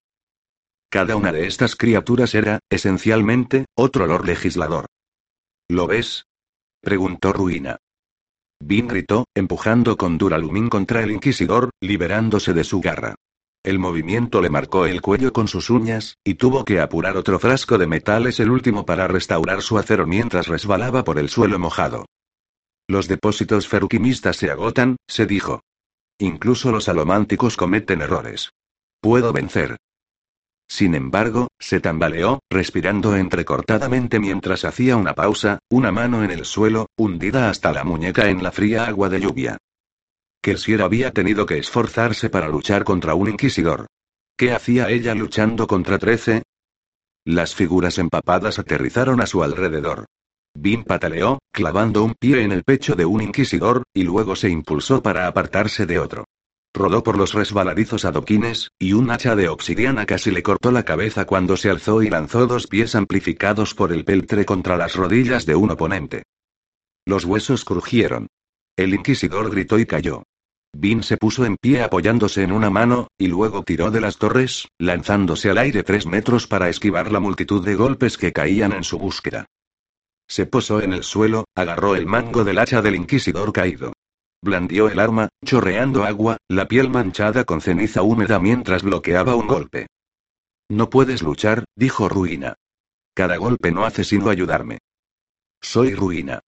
[0.88, 4.86] Cada una de estas criaturas era, esencialmente, otro Lord Legislador.
[5.68, 6.24] ¿Lo ves?
[6.80, 7.76] preguntó Ruina.
[8.58, 13.14] Vin gritó, empujando con Duralumín contra el Inquisidor, liberándose de su garra.
[13.62, 17.76] El movimiento le marcó el cuello con sus uñas, y tuvo que apurar otro frasco
[17.76, 22.06] de metales el último para restaurar su acero mientras resbalaba por el suelo mojado.
[22.88, 25.60] Los depósitos ferroquimistas se agotan, se dijo.
[26.18, 28.50] Incluso los alománticos cometen errores.
[29.00, 29.76] Puedo vencer.
[30.66, 36.86] Sin embargo, se tambaleó, respirando entrecortadamente mientras hacía una pausa, una mano en el suelo,
[36.96, 39.58] hundida hasta la muñeca en la fría agua de lluvia.
[40.42, 43.86] Kelsier había tenido que esforzarse para luchar contra un inquisidor.
[44.36, 46.42] ¿Qué hacía ella luchando contra trece?
[47.26, 50.06] Las figuras empapadas aterrizaron a su alrededor.
[50.54, 55.02] Bim pataleó, clavando un pie en el pecho de un inquisidor, y luego se impulsó
[55.02, 56.24] para apartarse de otro.
[56.72, 61.26] Rodó por los resbaladizos adoquines, y un hacha de obsidiana casi le cortó la cabeza
[61.26, 65.56] cuando se alzó y lanzó dos pies amplificados por el peltre contra las rodillas de
[65.56, 66.22] un oponente.
[67.04, 68.28] Los huesos crujieron.
[68.76, 70.22] El inquisidor gritó y cayó.
[70.72, 74.68] Vin se puso en pie apoyándose en una mano, y luego tiró de las torres,
[74.78, 78.98] lanzándose al aire tres metros para esquivar la multitud de golpes que caían en su
[78.98, 79.46] búsqueda.
[80.28, 83.92] Se posó en el suelo, agarró el mango del hacha del inquisidor caído.
[84.42, 89.88] Blandió el arma, chorreando agua, la piel manchada con ceniza húmeda mientras bloqueaba un golpe.
[90.70, 92.54] No puedes luchar, dijo Ruina.
[93.12, 94.78] Cada golpe no hace sino ayudarme.
[95.60, 96.40] Soy Ruina.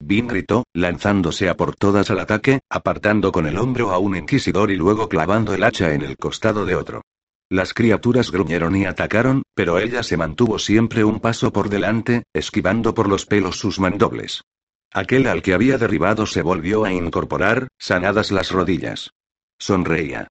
[0.00, 4.70] Vin gritó, lanzándose a por todas al ataque, apartando con el hombro a un inquisidor
[4.70, 7.02] y luego clavando el hacha en el costado de otro.
[7.50, 12.94] Las criaturas gruñeron y atacaron, pero ella se mantuvo siempre un paso por delante, esquivando
[12.94, 14.42] por los pelos sus mandobles.
[14.92, 19.10] Aquel al que había derribado se volvió a incorporar, sanadas las rodillas.
[19.58, 20.28] Sonreía.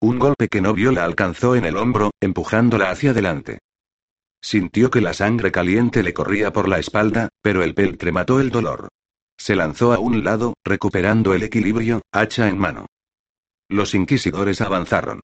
[0.00, 3.58] Un golpe que no vio la alcanzó en el hombro, empujándola hacia adelante.
[4.42, 8.50] Sintió que la sangre caliente le corría por la espalda, pero el peltre mató el
[8.50, 8.88] dolor.
[9.38, 12.86] Se lanzó a un lado, recuperando el equilibrio, hacha en mano.
[13.68, 15.20] Los inquisidores avanzaron.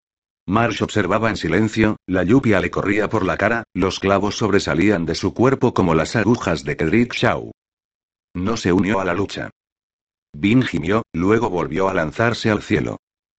[0.46, 5.16] Marsh observaba en silencio, la lluvia le corría por la cara, los clavos sobresalían de
[5.16, 7.50] su cuerpo como las agujas de Kedrick Shaw.
[8.34, 9.50] No se unió a la lucha.
[10.32, 12.98] Vin gimió, luego volvió a lanzarse al cielo.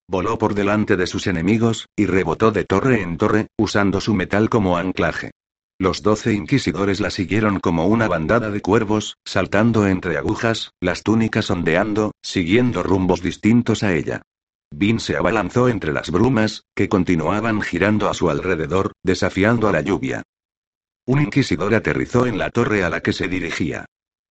[0.09, 4.49] Voló por delante de sus enemigos, y rebotó de torre en torre, usando su metal
[4.49, 5.31] como anclaje.
[5.79, 11.51] Los doce inquisidores la siguieron como una bandada de cuervos, saltando entre agujas, las túnicas
[11.51, 14.23] ondeando, siguiendo rumbos distintos a ella.
[14.71, 19.81] Vin se abalanzó entre las brumas, que continuaban girando a su alrededor, desafiando a la
[19.81, 20.23] lluvia.
[21.05, 23.85] Un inquisidor aterrizó en la torre a la que se dirigía.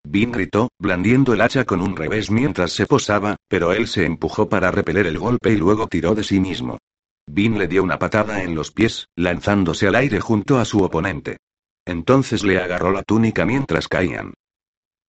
[0.05, 4.49] Vin gritó, blandiendo el hacha con un revés mientras se posaba, pero él se empujó
[4.49, 6.79] para repeler el golpe y luego tiró de sí mismo.
[7.27, 11.39] Vin le dio una patada en los pies, lanzándose al aire junto a su oponente.
[11.85, 14.35] Entonces le agarró la túnica mientras caían.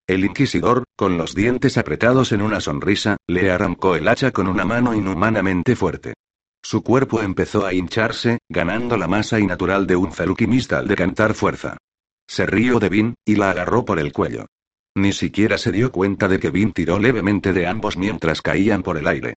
[0.08, 4.64] El inquisidor, con los dientes apretados en una sonrisa, le arrancó el hacha con una
[4.64, 6.14] mano inhumanamente fuerte.
[6.64, 11.78] Su cuerpo empezó a hincharse, ganando la masa innatural de un feluquimista al decantar fuerza.
[12.28, 14.48] Se rió de Vin, y la agarró por el cuello.
[14.96, 18.98] Ni siquiera se dio cuenta de que Vin tiró levemente de ambos mientras caían por
[18.98, 19.36] el aire.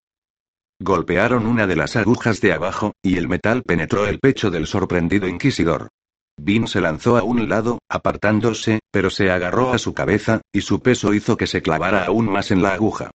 [0.83, 5.29] Golpearon una de las agujas de abajo, y el metal penetró el pecho del sorprendido
[5.29, 5.91] inquisidor.
[6.39, 10.81] Vin se lanzó a un lado, apartándose, pero se agarró a su cabeza, y su
[10.81, 13.11] peso hizo que se clavara aún más en la aguja.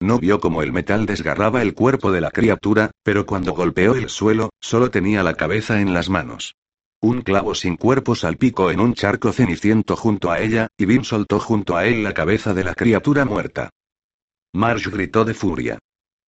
[0.00, 4.08] No vio cómo el metal desgarraba el cuerpo de la criatura, pero cuando golpeó el
[4.08, 6.54] suelo, solo tenía la cabeza en las manos.
[7.02, 11.38] Un clavo sin cuerpo salpicó en un charco ceniciento junto a ella, y Vin soltó
[11.38, 13.68] junto a él la cabeza de la criatura muerta.
[14.54, 15.78] Marsh gritó de furia.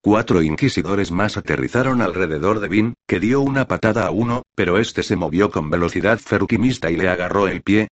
[0.04, 5.04] Cuatro inquisidores más aterrizaron alrededor de Vin, que dio una patada a uno, pero este
[5.04, 7.86] se movió con velocidad ferruquimista y le agarró el pie.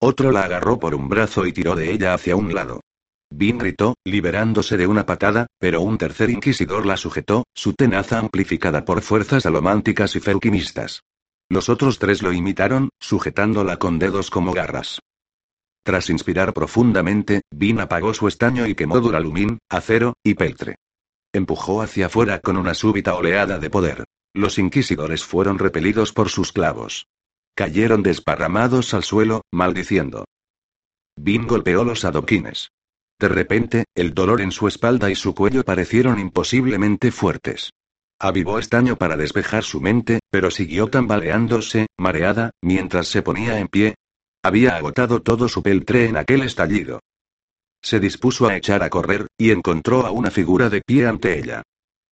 [0.00, 2.82] Otro la agarró por un brazo y tiró de ella hacia un lado.
[3.30, 8.84] Vin gritó, liberándose de una patada, pero un tercer inquisidor la sujetó, su tenaza amplificada
[8.84, 11.02] por fuerzas alománticas y ferquimistas.
[11.48, 15.00] Los otros tres lo imitaron, sujetándola con dedos como garras.
[15.82, 20.76] Tras inspirar profundamente, Vin apagó su estaño y quemó duralumín, acero, y peltre.
[21.32, 24.04] Empujó hacia afuera con una súbita oleada de poder.
[24.34, 27.06] Los inquisidores fueron repelidos por sus clavos.
[27.54, 30.26] Cayeron desparramados al suelo, maldiciendo.
[31.18, 32.70] Vin golpeó los adoquines.
[33.18, 37.70] De repente, el dolor en su espalda y su cuello parecieron imposiblemente fuertes.
[38.18, 43.94] Avivó estaño para despejar su mente, pero siguió tambaleándose, mareada, mientras se ponía en pie.
[44.42, 47.00] Había agotado todo su peltre en aquel estallido.
[47.82, 51.62] Se dispuso a echar a correr, y encontró a una figura de pie ante ella.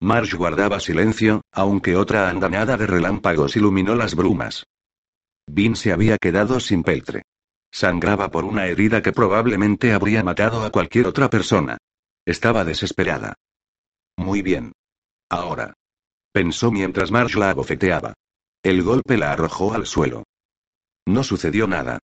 [0.00, 4.64] Marsh guardaba silencio, aunque otra andanada de relámpagos iluminó las brumas.
[5.46, 7.22] Vin se había quedado sin peltre.
[7.72, 11.78] Sangraba por una herida que probablemente habría matado a cualquier otra persona.
[12.24, 13.34] Estaba desesperada.
[14.16, 14.72] Muy bien.
[15.28, 15.74] Ahora.
[16.32, 18.14] Pensó mientras Marsh la abofeteaba.
[18.62, 20.24] El golpe la arrojó al suelo.
[21.06, 21.98] No sucedió nada.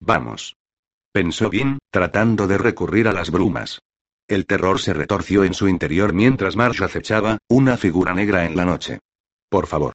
[0.00, 0.54] Vamos.
[1.12, 3.80] Pensó bien, tratando de recurrir a las brumas.
[4.26, 8.64] El terror se retorció en su interior mientras Marsh acechaba, una figura negra en la
[8.64, 8.98] noche.
[9.50, 9.92] Por favor.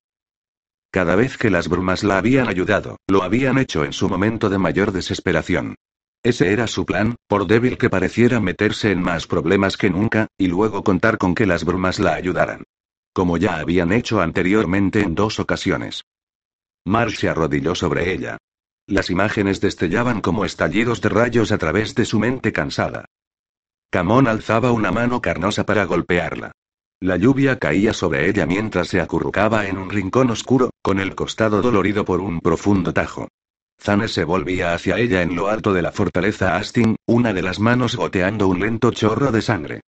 [0.91, 4.59] Cada vez que las brumas la habían ayudado, lo habían hecho en su momento de
[4.59, 5.75] mayor desesperación.
[6.21, 10.47] Ese era su plan, por débil que pareciera meterse en más problemas que nunca, y
[10.47, 12.63] luego contar con que las brumas la ayudaran.
[13.13, 16.03] Como ya habían hecho anteriormente en dos ocasiones.
[16.85, 18.37] Marsh se arrodilló sobre ella.
[18.87, 23.03] Las imágenes destellaban como estallidos de rayos a través de su mente cansada.
[23.89, 26.53] Camón alzaba una mano carnosa para golpearla.
[27.01, 31.61] La lluvia caía sobre ella mientras se acurrucaba en un rincón oscuro, con el costado
[31.61, 33.27] dolorido por un profundo tajo.
[33.77, 37.59] Zane se volvía hacia ella en lo alto de la fortaleza Astin, una de las
[37.59, 39.81] manos goteando un lento chorro de sangre.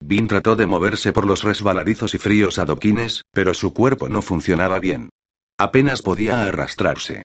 [0.00, 4.80] Vin trató de moverse por los resbaladizos y fríos adoquines, pero su cuerpo no funcionaba
[4.80, 5.10] bien.
[5.58, 7.22] Apenas podía arrastrarse.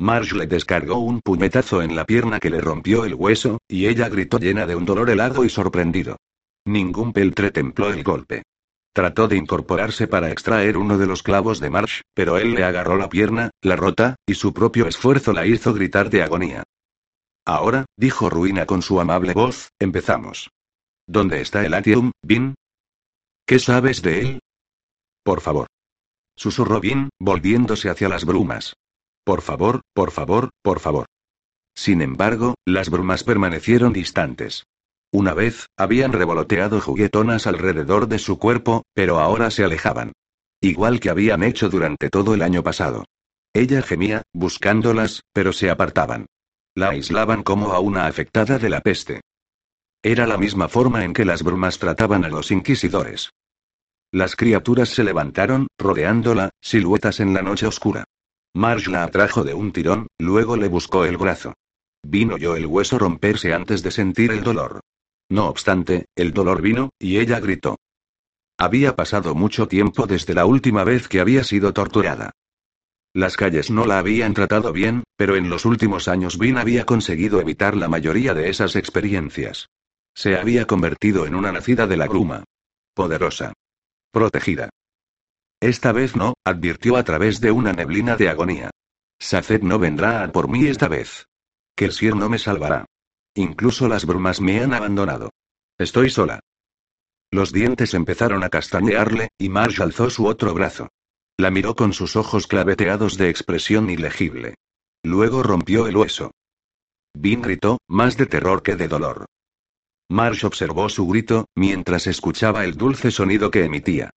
[0.00, 4.08] Marsh le descargó un puñetazo en la pierna que le rompió el hueso, y ella
[4.08, 6.16] gritó llena de un dolor helado y sorprendido.
[6.64, 8.42] Ningún peltre templó el golpe.
[8.94, 12.96] Trató de incorporarse para extraer uno de los clavos de Marsh, pero él le agarró
[12.96, 16.62] la pierna, la rota, y su propio esfuerzo la hizo gritar de agonía.
[17.44, 20.48] Ahora, dijo Ruina con su amable voz, empezamos.
[21.06, 22.54] ¿Dónde está el Atium, Bin?
[23.46, 24.40] ¿Qué sabes de él?
[25.22, 25.66] Por favor.
[26.36, 28.72] Susurró Bin, volviéndose hacia las brumas.
[29.24, 31.06] Por favor, por favor, por favor.
[31.74, 34.64] Sin embargo, las brumas permanecieron distantes.
[35.12, 40.12] Una vez, habían revoloteado juguetonas alrededor de su cuerpo, pero ahora se alejaban.
[40.60, 43.06] Igual que habían hecho durante todo el año pasado.
[43.52, 46.26] Ella gemía, buscándolas, pero se apartaban.
[46.74, 49.22] La aislaban como a una afectada de la peste.
[50.02, 53.30] Era la misma forma en que las brumas trataban a los inquisidores.
[54.12, 58.04] Las criaturas se levantaron, rodeándola, siluetas en la noche oscura.
[58.54, 61.54] Marsh la atrajo de un tirón, luego le buscó el brazo.
[62.02, 64.80] Vino yo el hueso romperse antes de sentir el dolor.
[65.28, 67.78] No obstante, el dolor vino, y ella gritó.
[68.58, 72.32] Había pasado mucho tiempo desde la última vez que había sido torturada.
[73.12, 77.40] Las calles no la habían tratado bien, pero en los últimos años Vin había conseguido
[77.40, 79.68] evitar la mayoría de esas experiencias.
[80.14, 82.44] Se había convertido en una nacida de la gruma.
[82.94, 83.52] Poderosa.
[84.12, 84.70] Protegida.
[85.60, 88.70] Esta vez no, advirtió a través de una neblina de agonía.
[89.18, 91.26] Saced no vendrá a por mí esta vez.
[91.76, 92.86] Kelsier no me salvará.
[93.34, 95.30] Incluso las brumas me han abandonado.
[95.78, 96.40] Estoy sola.
[97.30, 100.88] Los dientes empezaron a castañearle, y Marsh alzó su otro brazo.
[101.36, 104.56] La miró con sus ojos claveteados de expresión ilegible.
[105.02, 106.32] Luego rompió el hueso.
[107.14, 109.26] Vin gritó, más de terror que de dolor.
[110.10, 114.10] Marsh observó su grito, mientras escuchaba el dulce sonido que emitía.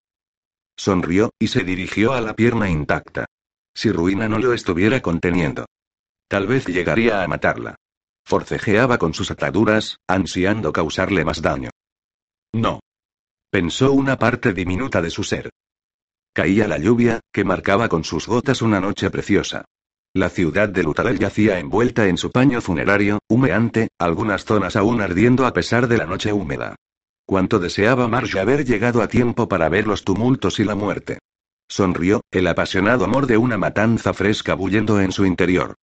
[0.76, 3.26] Sonrió, y se dirigió a la pierna intacta.
[3.74, 5.66] Si Ruina no lo estuviera conteniendo.
[6.28, 7.76] Tal vez llegaría a matarla.
[8.24, 11.70] Forcejeaba con sus ataduras, ansiando causarle más daño.
[12.52, 12.80] No.
[13.50, 15.50] Pensó una parte diminuta de su ser.
[16.32, 19.64] Caía la lluvia, que marcaba con sus gotas una noche preciosa.
[20.14, 25.46] La ciudad de Lutalel yacía envuelta en su paño funerario, humeante, algunas zonas aún ardiendo
[25.46, 26.76] a pesar de la noche húmeda.
[27.26, 31.18] Cuánto deseaba Marge haber llegado a tiempo para ver los tumultos y la muerte.
[31.68, 35.74] Sonrió, el apasionado amor de una matanza fresca bullendo en su interior.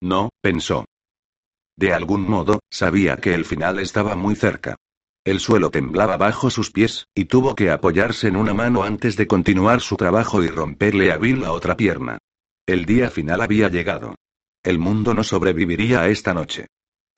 [0.00, 0.84] No, pensó.
[1.76, 4.76] De algún modo, sabía que el final estaba muy cerca.
[5.24, 9.26] El suelo temblaba bajo sus pies, y tuvo que apoyarse en una mano antes de
[9.26, 12.18] continuar su trabajo y romperle a Bill la otra pierna.
[12.66, 14.14] El día final había llegado.
[14.62, 16.66] El mundo no sobreviviría a esta noche.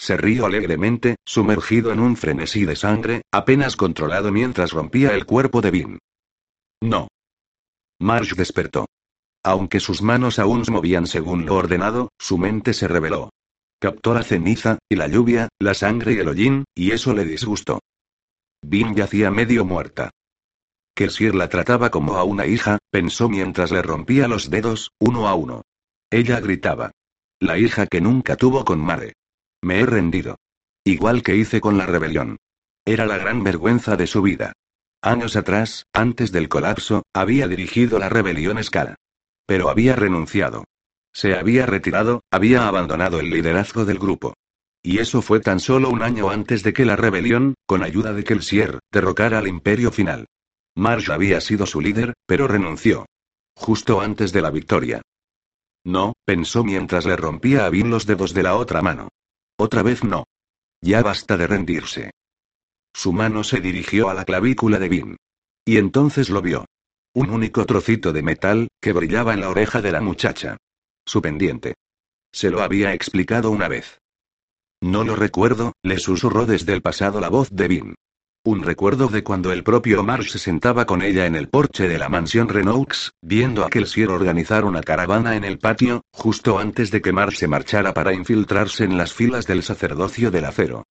[0.01, 5.61] Se rió alegremente, sumergido en un frenesí de sangre, apenas controlado mientras rompía el cuerpo
[5.61, 5.99] de Vin.
[6.81, 7.09] No.
[8.01, 8.87] Marge despertó.
[9.45, 13.29] Aunque sus manos aún se movían según lo ordenado, su mente se reveló.
[13.79, 17.81] Captó la ceniza, y la lluvia, la sangre y el hollín, y eso le disgustó.
[18.63, 20.09] Vin yacía medio muerta.
[20.95, 25.35] Que la trataba como a una hija, pensó mientras le rompía los dedos, uno a
[25.35, 25.61] uno.
[26.09, 26.91] Ella gritaba.
[27.39, 29.13] La hija que nunca tuvo con Mare.
[29.63, 30.37] Me he rendido.
[30.85, 32.39] Igual que hice con la rebelión.
[32.85, 34.53] Era la gran vergüenza de su vida.
[35.03, 38.97] Años atrás, antes del colapso, había dirigido la rebelión escala.
[39.47, 40.65] Pero había renunciado.
[41.13, 44.35] Se había retirado, había abandonado el liderazgo del grupo.
[44.83, 48.25] Y eso fue tan solo un año antes de que la rebelión, con ayuda de
[48.25, 50.27] Kelsier, derrocara al imperio final.
[50.75, 53.07] Marsh había sido su líder, pero renunció.
[53.55, 55.03] Justo antes de la victoria.
[55.85, 59.09] No, pensó mientras le rompía a Vin los dedos de la otra mano.
[59.61, 60.25] Otra vez no.
[60.81, 62.13] Ya basta de rendirse.
[62.95, 65.17] Su mano se dirigió a la clavícula de Vin.
[65.67, 66.65] Y entonces lo vio.
[67.13, 70.57] Un único trocito de metal, que brillaba en la oreja de la muchacha.
[71.05, 71.75] Su pendiente.
[72.33, 73.99] Se lo había explicado una vez.
[74.81, 77.95] No lo recuerdo, le susurró desde el pasado la voz de Vin.
[78.43, 81.99] Un recuerdo de cuando el propio Marsh se sentaba con ella en el porche de
[81.99, 87.03] la mansión Renaux, viendo a Kelsier organizar una caravana en el patio, justo antes de
[87.03, 90.85] que Marsh se marchara para infiltrarse en las filas del sacerdocio del acero.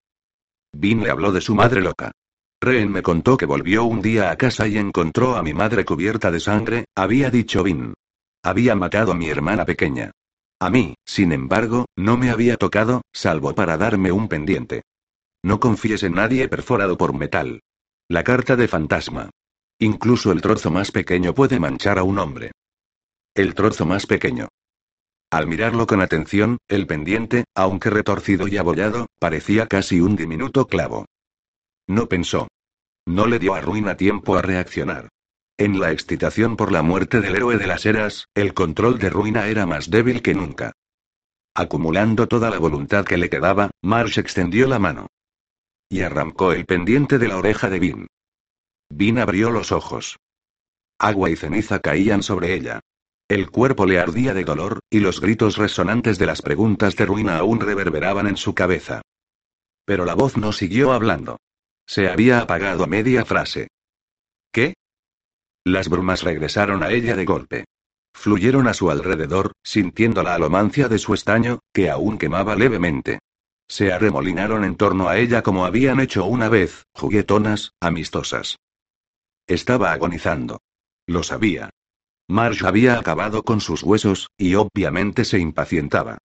[0.74, 2.12] Vin le habló de su madre loca.
[2.60, 6.30] Reen me contó que volvió un día a casa y encontró a mi madre cubierta
[6.32, 7.94] de sangre, había dicho Vin.
[8.44, 10.12] Había matado a mi hermana pequeña.
[10.60, 14.82] A mí, sin embargo, no me había tocado, salvo para darme un pendiente.
[15.48, 17.62] No confíes en nadie perforado por metal.
[18.10, 19.30] La carta de fantasma.
[19.80, 22.52] Incluso el trozo más pequeño puede manchar a un hombre.
[23.34, 24.50] El trozo más pequeño.
[25.32, 31.06] Al mirarlo con atención, el pendiente, aunque retorcido y abollado, parecía casi un diminuto clavo.
[31.88, 32.50] No pensó.
[33.06, 35.08] No le dio a Ruina tiempo a reaccionar.
[35.58, 39.48] En la excitación por la muerte del héroe de las eras, el control de Ruina
[39.48, 40.74] era más débil que nunca.
[41.56, 45.08] Acumulando toda la voluntad que le quedaba, Marsh extendió la mano.
[45.90, 48.08] Y arrancó el pendiente de la oreja de Vin.
[48.90, 50.18] Vin abrió los ojos.
[51.00, 52.80] Agua y ceniza caían sobre ella.
[53.30, 57.38] El cuerpo le ardía de dolor, y los gritos resonantes de las preguntas de Ruina
[57.38, 59.02] aún reverberaban en su cabeza.
[59.86, 61.40] Pero la voz no siguió hablando.
[61.86, 63.70] Se había apagado a media frase.
[64.52, 64.76] ¿Qué?
[65.66, 67.66] Las brumas regresaron a ella de golpe.
[68.14, 73.20] Fluyeron a su alrededor, sintiendo la alomancia de su estaño, que aún quemaba levemente.
[73.68, 78.58] Se arremolinaron en torno a ella como habían hecho una vez, juguetonas, amistosas.
[79.46, 80.62] Estaba agonizando.
[81.06, 81.70] Lo sabía.
[82.30, 86.18] Marsh había acabado con sus huesos, y obviamente se impacientaba.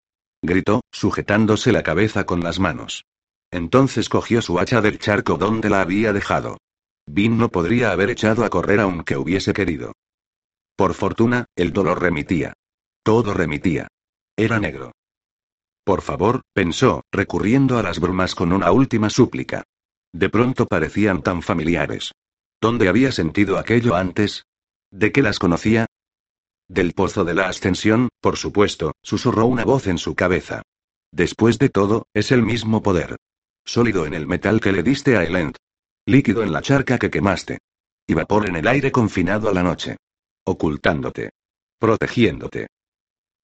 [0.42, 3.04] Gritó, sujetándose la cabeza con las manos.
[3.52, 6.58] Entonces cogió su hacha del charco donde la había dejado.
[7.06, 9.92] Vin no podría haber echado a correr aunque hubiese querido.
[10.74, 12.54] Por fortuna, el dolor remitía.
[13.04, 13.88] Todo remitía.
[14.36, 14.92] Era negro.
[15.84, 19.64] Por favor, pensó, recurriendo a las brumas con una última súplica.
[20.12, 22.12] De pronto parecían tan familiares.
[22.60, 24.44] ¿Dónde había sentido aquello antes?
[24.90, 25.86] ¿De qué las conocía?
[26.68, 30.62] Del pozo de la ascensión, por supuesto, susurró una voz en su cabeza.
[31.10, 33.16] Después de todo, es el mismo poder.
[33.64, 35.56] Sólido en el metal que le diste a Elend.
[36.06, 37.58] Líquido en la charca que quemaste.
[38.06, 39.96] Y vapor en el aire confinado a la noche.
[40.44, 41.30] Ocultándote.
[41.78, 42.68] Protegiéndote.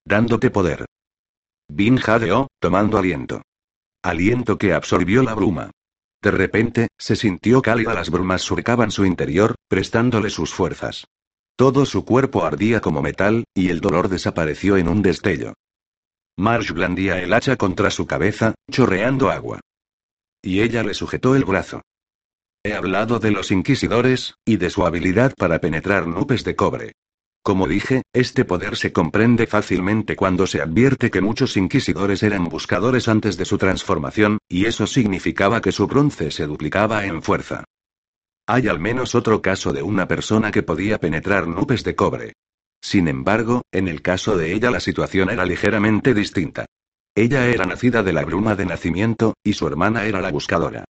[0.05, 0.87] Dándote poder.
[1.69, 3.43] Vin jadeó, tomando aliento.
[4.03, 5.71] Aliento que absorbió la bruma.
[6.23, 11.07] De repente, se sintió cálida, las brumas surcaban su interior, prestándole sus fuerzas.
[11.57, 15.55] Todo su cuerpo ardía como metal, y el dolor desapareció en un destello.
[16.37, 19.61] Marsh blandía el hacha contra su cabeza, chorreando agua.
[20.41, 21.83] Y ella le sujetó el brazo.
[22.63, 26.93] He hablado de los inquisidores, y de su habilidad para penetrar nubes de cobre.
[27.49, 33.09] Como dije, este poder se comprende fácilmente cuando se advierte que muchos inquisidores eran buscadores
[33.09, 37.65] antes de su transformación, y eso significaba que su bronce se duplicaba en fuerza.
[38.47, 42.35] Hay al menos otro caso de una persona que podía penetrar nubes de cobre.
[42.83, 46.67] Sin embargo, en el caso de ella la situación era ligeramente distinta.
[47.15, 50.85] Ella era nacida de la bruma de nacimiento, y su hermana era la buscadora.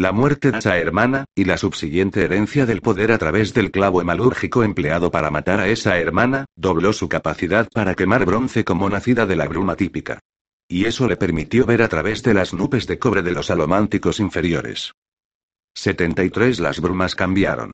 [0.00, 4.00] La muerte de esa hermana, y la subsiguiente herencia del poder a través del clavo
[4.00, 9.26] hemalúrgico empleado para matar a esa hermana, dobló su capacidad para quemar bronce como nacida
[9.26, 10.18] de la bruma típica.
[10.66, 14.20] Y eso le permitió ver a través de las nubes de cobre de los alománticos
[14.20, 14.94] inferiores.
[15.74, 17.70] 73 Las brumas cambiaron.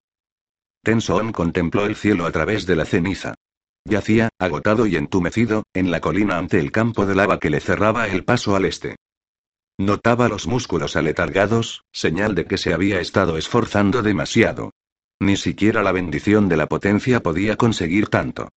[0.83, 3.37] Tensoon contempló el cielo a través de la ceniza.
[3.85, 8.09] Yacía, agotado y entumecido, en la colina ante el campo de lava que le cerraba
[8.09, 8.97] el paso al este.
[9.79, 14.71] Notaba los músculos aletargados, señal de que se había estado esforzando demasiado.
[15.21, 18.49] Ni siquiera la bendición de la potencia podía conseguir tanto.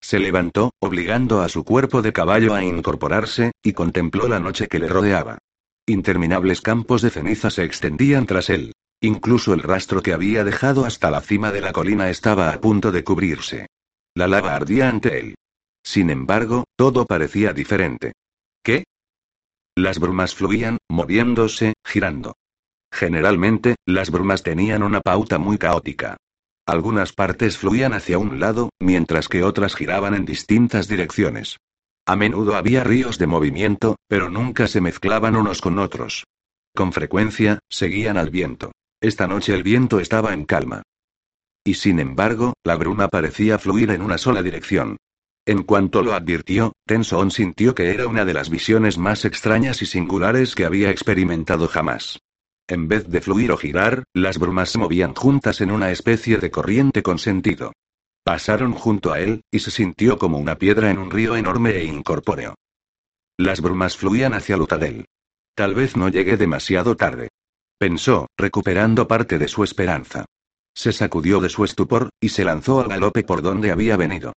[0.00, 4.78] Se levantó, obligando a su cuerpo de caballo a incorporarse, y contempló la noche que
[4.78, 5.38] le rodeaba.
[5.86, 8.72] Interminables campos de ceniza se extendían tras él.
[9.00, 12.92] Incluso el rastro que había dejado hasta la cima de la colina estaba a punto
[12.92, 13.66] de cubrirse.
[14.14, 15.34] La lava ardía ante él.
[15.82, 18.12] Sin embargo, todo parecía diferente.
[18.62, 18.84] ¿Qué?
[19.78, 22.34] Las brumas fluían, moviéndose, girando.
[22.90, 26.16] Generalmente, las brumas tenían una pauta muy caótica.
[26.66, 31.58] Algunas partes fluían hacia un lado, mientras que otras giraban en distintas direcciones.
[32.06, 36.24] A menudo había ríos de movimiento, pero nunca se mezclaban unos con otros.
[36.74, 38.72] Con frecuencia, seguían al viento.
[39.02, 40.84] Esta noche el viento estaba en calma.
[41.64, 44.96] Y sin embargo, la bruma parecía fluir en una sola dirección.
[45.46, 49.86] En cuanto lo advirtió, Tenson sintió que era una de las visiones más extrañas y
[49.86, 52.18] singulares que había experimentado jamás.
[52.66, 56.50] En vez de fluir o girar, las brumas se movían juntas en una especie de
[56.50, 57.72] corriente con sentido.
[58.24, 61.84] Pasaron junto a él, y se sintió como una piedra en un río enorme e
[61.84, 62.56] incorpóreo.
[63.38, 65.06] Las brumas fluían hacia Lutadel.
[65.54, 67.28] Tal vez no llegué demasiado tarde.
[67.78, 70.24] Pensó, recuperando parte de su esperanza.
[70.74, 74.32] Se sacudió de su estupor, y se lanzó al galope por donde había venido.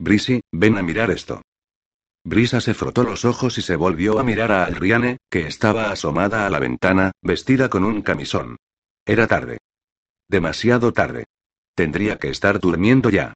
[0.00, 1.42] Brisi, ven a mirar esto.
[2.24, 6.46] Brisa se frotó los ojos y se volvió a mirar a Adriane, que estaba asomada
[6.46, 8.56] a la ventana, vestida con un camisón.
[9.04, 9.58] Era tarde.
[10.26, 11.26] Demasiado tarde.
[11.74, 13.34] Tendría que estar durmiendo ya.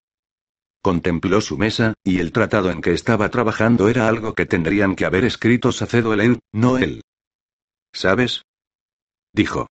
[0.81, 5.05] Contempló su mesa, y el tratado en que estaba trabajando era algo que tendrían que
[5.05, 7.03] haber escrito Sacedo Elen, no él.
[7.93, 8.43] ¿Sabes?
[9.35, 9.67] Dijo.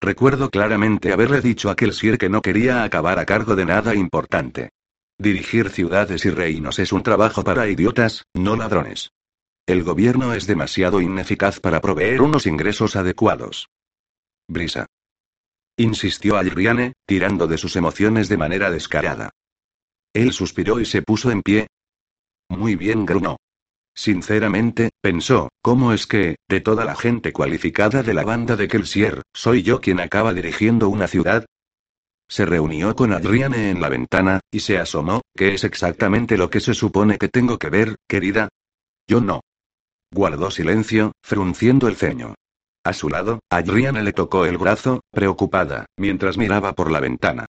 [0.00, 4.70] Recuerdo claramente haberle dicho a Kelsier que no quería acabar a cargo de nada importante.
[5.20, 9.12] Dirigir ciudades y reinos es un trabajo para idiotas, no ladrones.
[9.66, 13.68] El gobierno es demasiado ineficaz para proveer unos ingresos adecuados.
[14.48, 14.86] Brisa.
[15.76, 19.28] Insistió Adriane, tirando de sus emociones de manera descarada.
[20.14, 21.66] Él suspiró y se puso en pie.
[22.48, 23.36] Muy bien, grunó.
[23.94, 29.20] Sinceramente, pensó, ¿cómo es que, de toda la gente cualificada de la banda de Kelsier,
[29.34, 31.44] soy yo quien acaba dirigiendo una ciudad?
[32.30, 36.60] Se reunió con Adriane en la ventana, y se asomó, ¿qué es exactamente lo que
[36.60, 38.48] se supone que tengo que ver, querida?
[39.08, 39.40] Yo no.
[40.12, 42.36] Guardó silencio, frunciendo el ceño.
[42.84, 47.46] A su lado, Adriane le tocó el brazo, preocupada, mientras miraba por la ventana.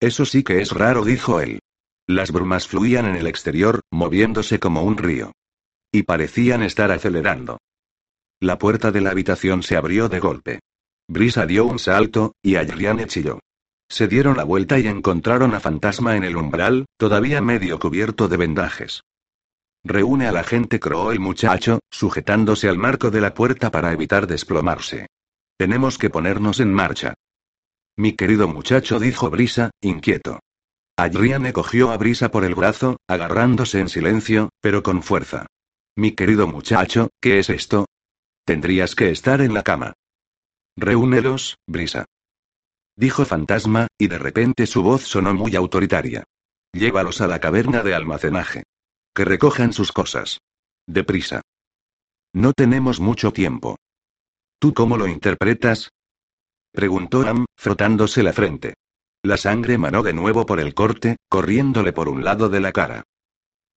[0.00, 1.60] Eso sí que es raro, dijo él.
[2.08, 5.30] Las brumas fluían en el exterior, moviéndose como un río.
[5.92, 7.58] Y parecían estar acelerando.
[8.40, 10.58] La puerta de la habitación se abrió de golpe.
[11.06, 13.38] Brisa dio un salto, y Adriane chilló.
[13.92, 18.38] Se dieron la vuelta y encontraron a Fantasma en el umbral, todavía medio cubierto de
[18.38, 19.02] vendajes.
[19.84, 24.26] Reúne a la gente, croó el muchacho, sujetándose al marco de la puerta para evitar
[24.26, 25.08] desplomarse.
[25.58, 27.12] Tenemos que ponernos en marcha.
[27.94, 30.38] Mi querido muchacho, dijo Brisa, inquieto.
[30.96, 35.44] Adriane cogió a Brisa por el brazo, agarrándose en silencio, pero con fuerza.
[35.96, 37.84] Mi querido muchacho, ¿qué es esto?
[38.46, 39.92] Tendrías que estar en la cama.
[40.78, 42.06] Reúnelos, Brisa
[42.96, 46.24] dijo Fantasma, y de repente su voz sonó muy autoritaria.
[46.72, 48.64] Llévalos a la caverna de almacenaje.
[49.14, 50.38] Que recojan sus cosas.
[50.86, 51.42] Deprisa.
[52.32, 53.76] No tenemos mucho tiempo.
[54.58, 55.90] ¿Tú cómo lo interpretas?
[56.72, 58.74] preguntó Am, frotándose la frente.
[59.22, 63.04] La sangre manó de nuevo por el corte, corriéndole por un lado de la cara.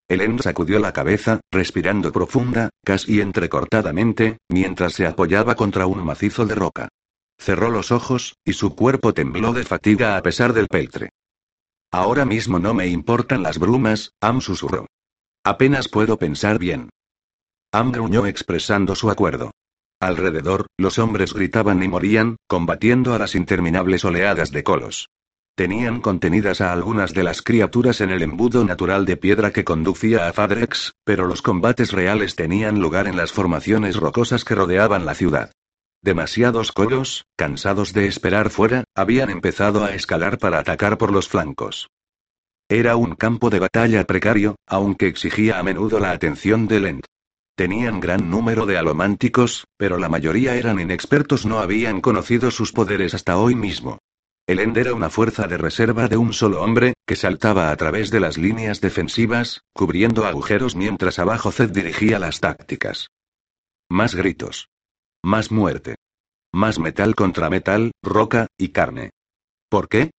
[0.08, 6.56] Helen sacudió la cabeza, respirando profunda, casi entrecortadamente, mientras se apoyaba contra un macizo de
[6.56, 6.90] roca.
[7.38, 11.10] Cerró los ojos, y su cuerpo tembló de fatiga a pesar del peltre.
[11.92, 14.88] Ahora mismo no me importan las brumas, Am susurró.
[15.44, 16.90] Apenas puedo pensar bien.
[17.72, 19.52] Am gruñó expresando su acuerdo.
[20.00, 25.10] Alrededor, los hombres gritaban y morían, combatiendo a las interminables oleadas de colos.
[25.56, 30.28] Tenían contenidas a algunas de las criaturas en el embudo natural de piedra que conducía
[30.28, 35.16] a Fadrex, pero los combates reales tenían lugar en las formaciones rocosas que rodeaban la
[35.16, 35.52] ciudad.
[36.06, 41.90] Demasiados colos, cansados de esperar fuera, habían empezado a escalar para atacar por los flancos.
[42.70, 47.06] Era un campo de batalla precario, aunque exigía a menudo la atención de Lent.
[47.56, 53.16] Tenían gran número de alománticos, pero la mayoría eran inexpertos, no habían conocido sus poderes
[53.16, 53.98] hasta hoy mismo.
[54.46, 58.12] El End era una fuerza de reserva de un solo hombre, que saltaba a través
[58.12, 63.08] de las líneas defensivas, cubriendo agujeros mientras abajo Zed dirigía las tácticas.
[63.90, 64.70] Más gritos.
[65.24, 65.95] Más muerte.
[66.56, 69.10] Más metal contra metal, roca, y carne.
[69.68, 70.12] ¿Por qué?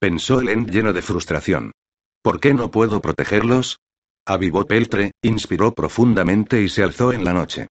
[0.00, 1.72] Pensó el End lleno de frustración.
[2.22, 3.76] ¿Por qué no puedo protegerlos?
[4.26, 7.66] Avivó Peltre, inspiró profundamente y se alzó en la noche.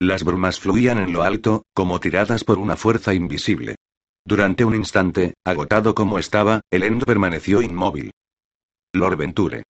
[0.00, 3.74] Las brumas fluían en lo alto, como tiradas por una fuerza invisible.
[4.24, 8.12] Durante un instante, agotado como estaba, el End permaneció inmóvil.
[8.92, 9.64] Lord Venture.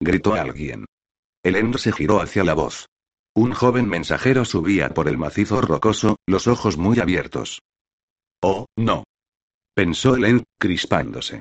[0.00, 0.86] Gritó alguien.
[1.42, 2.86] El End se giró hacia la voz.
[3.40, 7.62] Un joven mensajero subía por el macizo rocoso, los ojos muy abiertos.
[8.42, 9.04] Oh, no.
[9.74, 11.40] Pensó el End, crispándose.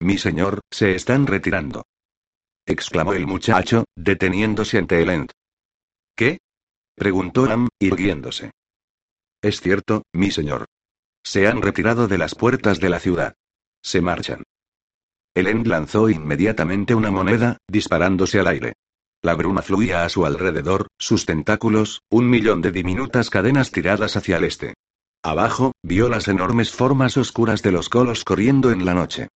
[0.00, 1.86] Mi señor, se están retirando.
[2.66, 5.30] exclamó el muchacho, deteniéndose ante el End.
[6.14, 6.40] ¿Qué?
[6.94, 8.50] preguntó Am, irguiéndose.
[9.40, 10.66] Es cierto, mi señor.
[11.24, 13.34] Se han retirado de las puertas de la ciudad.
[13.82, 14.42] Se marchan.
[15.34, 18.74] El End lanzó inmediatamente una moneda, disparándose al aire.
[19.20, 24.36] La bruma fluía a su alrededor, sus tentáculos, un millón de diminutas cadenas tiradas hacia
[24.36, 24.74] el este.
[25.22, 29.28] Abajo, vio las enormes formas oscuras de los colos corriendo en la noche.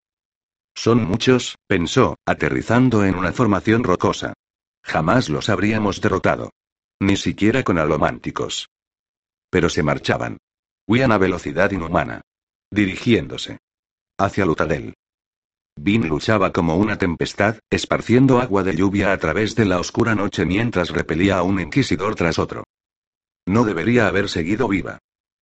[0.74, 4.34] Son muchos, pensó, aterrizando en una formación rocosa.
[4.84, 6.50] Jamás los habríamos derrotado.
[7.00, 8.68] Ni siquiera con alománticos.
[9.50, 10.38] Pero se marchaban.
[10.86, 12.22] Huían a velocidad inhumana.
[12.70, 13.58] Dirigiéndose.
[14.16, 14.94] Hacia Lutadel.
[15.76, 20.44] Vin luchaba como una tempestad, esparciendo agua de lluvia a través de la oscura noche
[20.44, 22.64] mientras repelía a un inquisidor tras otro.
[23.46, 24.98] No debería haber seguido viva.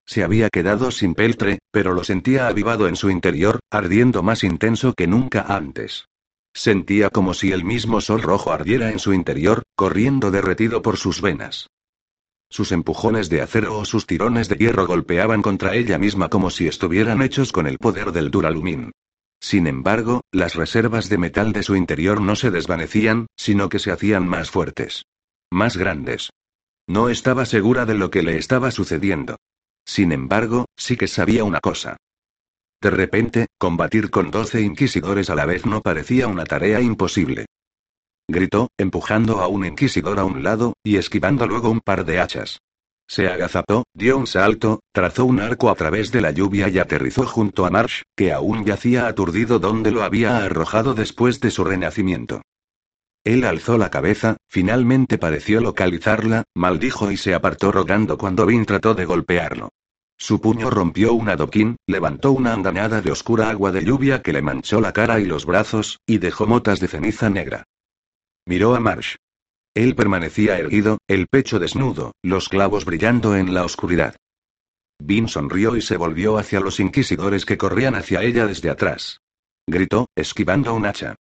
[0.06, 4.94] Se había quedado sin peltre, pero lo sentía avivado en su interior, ardiendo más intenso
[4.94, 6.06] que nunca antes.
[6.52, 11.20] Sentía como si el mismo sol rojo ardiera en su interior, corriendo derretido por sus
[11.20, 11.68] venas.
[12.48, 16.66] Sus empujones de acero o sus tirones de hierro golpeaban contra ella misma como si
[16.66, 18.90] estuvieran hechos con el poder del Duralumín.
[19.40, 23.90] Sin embargo, las reservas de metal de su interior no se desvanecían, sino que se
[23.90, 25.04] hacían más fuertes.
[25.50, 26.30] Más grandes.
[26.86, 29.36] No estaba segura de lo que le estaba sucediendo.
[29.86, 31.96] Sin embargo, sí que sabía una cosa.
[32.82, 37.46] De repente, combatir con doce inquisidores a la vez no parecía una tarea imposible
[38.30, 42.60] gritó, empujando a un inquisidor a un lado, y esquivando luego un par de hachas.
[43.10, 47.26] Se agazapó, dio un salto, trazó un arco a través de la lluvia y aterrizó
[47.26, 52.42] junto a Marsh, que aún yacía aturdido donde lo había arrojado después de su renacimiento.
[53.24, 58.94] Él alzó la cabeza, finalmente pareció localizarla, maldijo y se apartó rogando cuando Vin trató
[58.94, 59.70] de golpearlo.
[60.16, 64.40] Su puño rompió un adoquín, levantó una andanada de oscura agua de lluvia que le
[64.40, 67.64] manchó la cara y los brazos, y dejó motas de ceniza negra.
[68.46, 69.16] Miró a Marsh.
[69.74, 74.16] Él permanecía erguido, el pecho desnudo, los clavos brillando en la oscuridad.
[74.98, 79.20] Vin sonrió y se volvió hacia los inquisidores que corrían hacia ella desde atrás.
[79.66, 81.14] Gritó, esquivando un hacha.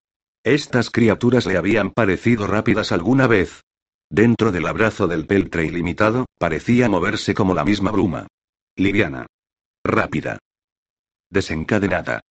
[0.44, 3.62] Estas criaturas le habían parecido rápidas alguna vez.
[4.10, 8.28] Dentro del abrazo del peltre ilimitado, parecía moverse como la misma bruma.
[8.76, 9.28] Liviana.
[9.84, 10.40] Rápida.
[11.30, 12.22] Desencadenada.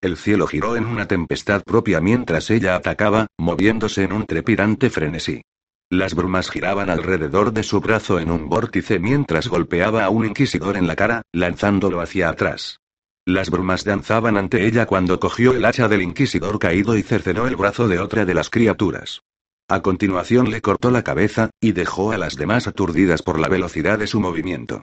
[0.00, 5.42] El cielo giró en una tempestad propia mientras ella atacaba, moviéndose en un trepidante frenesí.
[5.90, 10.76] Las brumas giraban alrededor de su brazo en un vórtice mientras golpeaba a un inquisidor
[10.76, 12.78] en la cara, lanzándolo hacia atrás.
[13.26, 17.56] Las brumas danzaban ante ella cuando cogió el hacha del inquisidor caído y cercenó el
[17.56, 19.22] brazo de otra de las criaturas.
[19.68, 23.98] A continuación le cortó la cabeza, y dejó a las demás aturdidas por la velocidad
[23.98, 24.82] de su movimiento.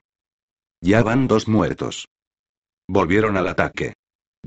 [0.81, 2.07] Ya van dos muertos.
[2.87, 3.93] Volvieron al ataque.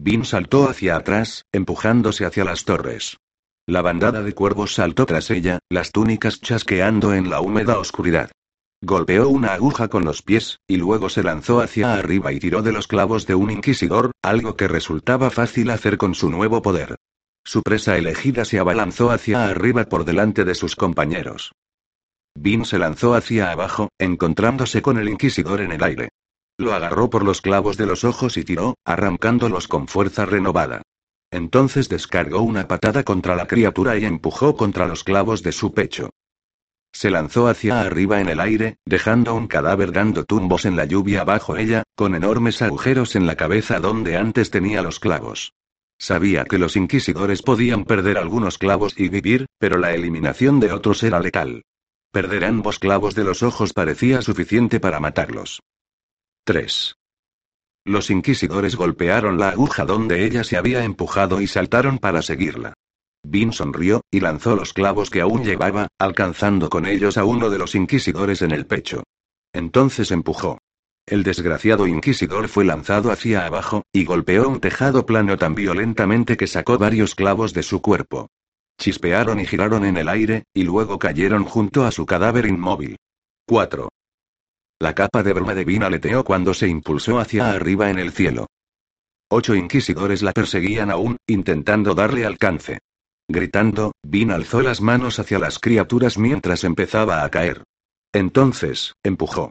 [0.00, 3.18] Vin saltó hacia atrás, empujándose hacia las torres.
[3.66, 8.30] La bandada de cuervos saltó tras ella, las túnicas chasqueando en la húmeda oscuridad.
[8.80, 12.70] Golpeó una aguja con los pies, y luego se lanzó hacia arriba y tiró de
[12.70, 16.94] los clavos de un inquisidor, algo que resultaba fácil hacer con su nuevo poder.
[17.44, 21.52] Su presa elegida se abalanzó hacia arriba por delante de sus compañeros.
[22.36, 26.10] Vin se lanzó hacia abajo, encontrándose con el inquisidor en el aire.
[26.60, 30.82] Lo agarró por los clavos de los ojos y tiró, arrancándolos con fuerza renovada.
[31.30, 36.10] Entonces descargó una patada contra la criatura y empujó contra los clavos de su pecho.
[36.92, 41.22] Se lanzó hacia arriba en el aire, dejando un cadáver dando tumbos en la lluvia
[41.22, 45.52] bajo ella, con enormes agujeros en la cabeza donde antes tenía los clavos.
[45.96, 51.04] Sabía que los inquisidores podían perder algunos clavos y vivir, pero la eliminación de otros
[51.04, 51.62] era letal.
[52.10, 55.60] Perder ambos clavos de los ojos parecía suficiente para matarlos.
[56.48, 56.96] 3.
[57.84, 62.72] Los inquisidores golpearon la aguja donde ella se había empujado y saltaron para seguirla.
[63.22, 67.58] Vin sonrió, y lanzó los clavos que aún llevaba, alcanzando con ellos a uno de
[67.58, 69.02] los inquisidores en el pecho.
[69.52, 70.56] Entonces empujó.
[71.04, 76.46] El desgraciado inquisidor fue lanzado hacia abajo, y golpeó un tejado plano tan violentamente que
[76.46, 78.28] sacó varios clavos de su cuerpo.
[78.78, 82.96] Chispearon y giraron en el aire, y luego cayeron junto a su cadáver inmóvil.
[83.46, 83.90] 4.
[84.80, 88.46] La capa de bruma de Vin aleteó cuando se impulsó hacia arriba en el cielo.
[89.28, 92.78] Ocho inquisidores la perseguían aún, intentando darle alcance.
[93.28, 97.64] Gritando, Vin alzó las manos hacia las criaturas mientras empezaba a caer.
[98.12, 99.50] Entonces, empujó.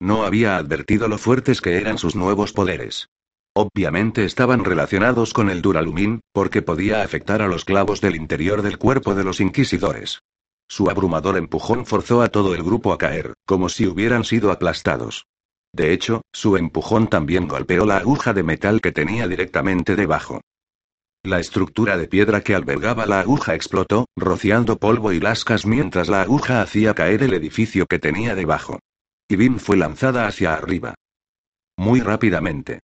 [0.00, 3.08] No había advertido lo fuertes que eran sus nuevos poderes.
[3.54, 8.76] Obviamente estaban relacionados con el Duralumin, porque podía afectar a los clavos del interior del
[8.76, 10.20] cuerpo de los inquisidores.
[10.68, 15.26] Su abrumador empujón forzó a todo el grupo a caer, como si hubieran sido aplastados.
[15.72, 20.40] De hecho, su empujón también golpeó la aguja de metal que tenía directamente debajo.
[21.22, 26.22] La estructura de piedra que albergaba la aguja explotó, rociando polvo y lascas mientras la
[26.22, 28.78] aguja hacía caer el edificio que tenía debajo.
[29.28, 30.94] Y Bim fue lanzada hacia arriba.
[31.76, 32.80] Muy rápidamente.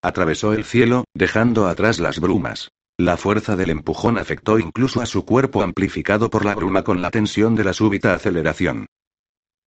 [0.00, 2.70] Atravesó el cielo, dejando atrás las brumas.
[2.98, 7.10] La fuerza del empujón afectó incluso a su cuerpo amplificado por la bruma con la
[7.10, 8.86] tensión de la súbita aceleración.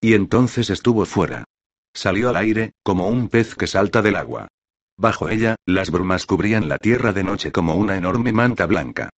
[0.02, 1.44] Y entonces estuvo fuera.
[1.94, 4.48] Salió al aire, como un pez que salta del agua.
[4.98, 9.10] Bajo ella, las brumas cubrían la tierra de noche como una enorme manta blanca.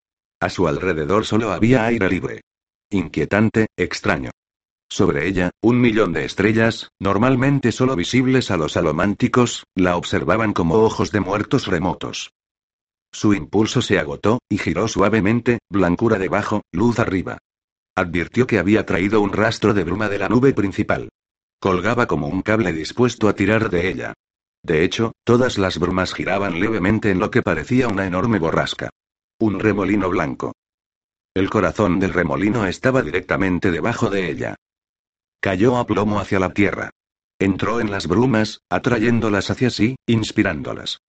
[0.42, 2.42] A su alrededor solo había aire libre.
[2.90, 4.32] Inquietante, extraño.
[4.90, 10.76] Sobre ella, un millón de estrellas, normalmente solo visibles a los alománticos, la observaban como
[10.76, 12.34] ojos de muertos remotos.
[13.12, 17.38] Su impulso se agotó, y giró suavemente, blancura debajo, luz arriba.
[17.96, 21.10] Advirtió que había traído un rastro de bruma de la nube principal.
[21.60, 24.14] Colgaba como un cable dispuesto a tirar de ella.
[24.64, 28.90] De hecho, todas las brumas giraban levemente en lo que parecía una enorme borrasca.
[29.40, 30.54] Un remolino blanco.
[31.34, 34.56] El corazón del remolino estaba directamente debajo de ella.
[35.40, 36.92] Cayó a plomo hacia la tierra.
[37.40, 41.00] Entró en las brumas, atrayéndolas hacia sí, inspirándolas.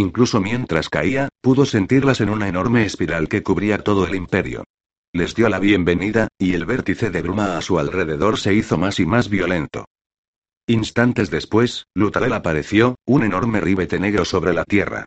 [0.00, 4.64] Incluso mientras caía, pudo sentirlas en una enorme espiral que cubría todo el imperio.
[5.12, 8.98] Les dio la bienvenida, y el vértice de bruma a su alrededor se hizo más
[8.98, 9.84] y más violento.
[10.66, 15.04] Instantes después, Lutalel apareció, un enorme ribete negro sobre la tierra.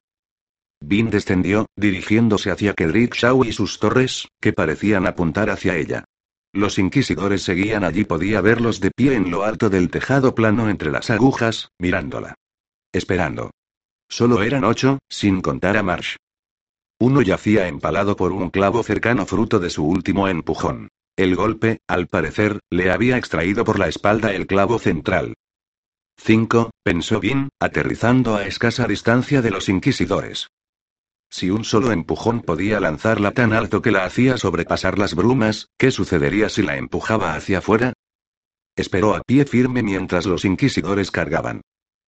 [0.79, 6.03] Vin descendió, dirigiéndose hacia Kedrick Shaw y sus torres, que parecían apuntar hacia ella.
[6.53, 10.91] Los inquisidores seguían allí, podía verlos de pie en lo alto del tejado plano entre
[10.91, 12.35] las agujas, mirándola.
[12.91, 13.49] Esperando.
[14.13, 16.17] Solo eran ocho, sin contar a Marsh.
[16.99, 20.89] Uno yacía empalado por un clavo cercano fruto de su último empujón.
[21.17, 25.33] El golpe, al parecer, le había extraído por la espalda el clavo central.
[26.17, 30.45] 5, pensó Vin, aterrizando a escasa distancia de los inquisidores.
[31.31, 35.89] Si un solo empujón podía lanzarla tan alto que la hacía sobrepasar las brumas, ¿qué
[35.89, 37.93] sucedería si la empujaba hacia afuera?
[38.75, 41.61] Esperó a pie firme mientras los inquisidores cargaban.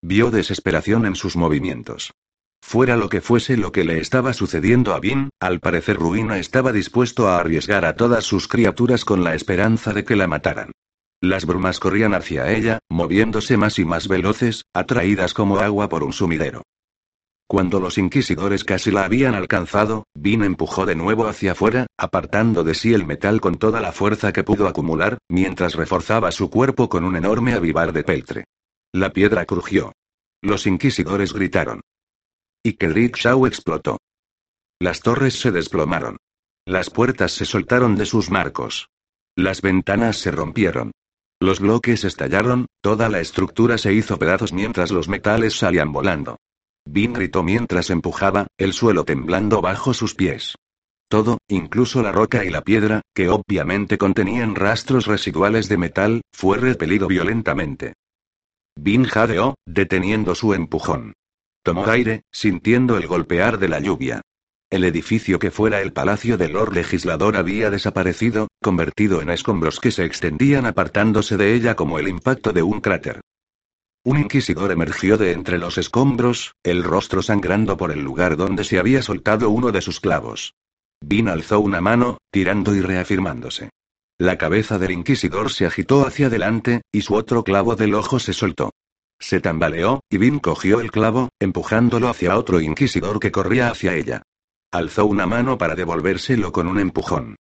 [0.08, 2.14] Vio desesperación en sus movimientos.
[2.62, 6.72] Fuera lo que fuese lo que le estaba sucediendo a Vin, al parecer Ruina estaba
[6.72, 10.74] dispuesto a arriesgar a todas sus criaturas con la esperanza de que la mataran.
[11.22, 16.14] Las brumas corrían hacia ella, moviéndose más y más veloces, atraídas como agua por un
[16.14, 16.62] sumidero.
[17.48, 22.76] Cuando los inquisidores casi la habían alcanzado, Vin empujó de nuevo hacia afuera, apartando de
[22.76, 27.06] sí el metal con toda la fuerza que pudo acumular, mientras reforzaba su cuerpo con
[27.06, 28.44] un enorme avivar de peltre.
[28.94, 29.92] La piedra crujió.
[30.46, 31.82] Los inquisidores gritaron.
[32.64, 33.98] Y que Shaw explotó.
[34.80, 36.18] Las torres se desplomaron.
[36.68, 38.90] Las puertas se soltaron de sus marcos.
[39.36, 40.92] Las ventanas se rompieron.
[41.40, 46.38] Los bloques estallaron, toda la estructura se hizo pedazos mientras los metales salían volando.
[46.88, 50.54] Vin gritó mientras empujaba, el suelo temblando bajo sus pies.
[51.10, 56.60] Todo, incluso la roca y la piedra, que obviamente contenían rastros residuales de metal, fue
[56.60, 57.96] repelido violentamente.
[58.76, 61.14] Vin jadeó, deteniendo su empujón.
[61.64, 64.22] Tomó aire, sintiendo el golpear de la lluvia.
[64.70, 69.92] El edificio que fuera el palacio del Lord Legislador había desaparecido, convertido en escombros que
[69.92, 73.22] se extendían apartándose de ella como el impacto de un cráter.
[74.04, 78.78] Un inquisidor emergió de entre los escombros, el rostro sangrando por el lugar donde se
[78.78, 80.54] había soltado uno de sus clavos.
[81.02, 83.70] Vin alzó una mano, tirando y reafirmándose.
[84.18, 88.32] La cabeza del inquisidor se agitó hacia adelante, y su otro clavo del ojo se
[88.32, 88.72] soltó.
[89.20, 94.22] Se tambaleó, y Vin cogió el clavo, empujándolo hacia otro inquisidor que corría hacia ella.
[94.72, 97.36] Alzó una mano para devolvérselo con un empujón.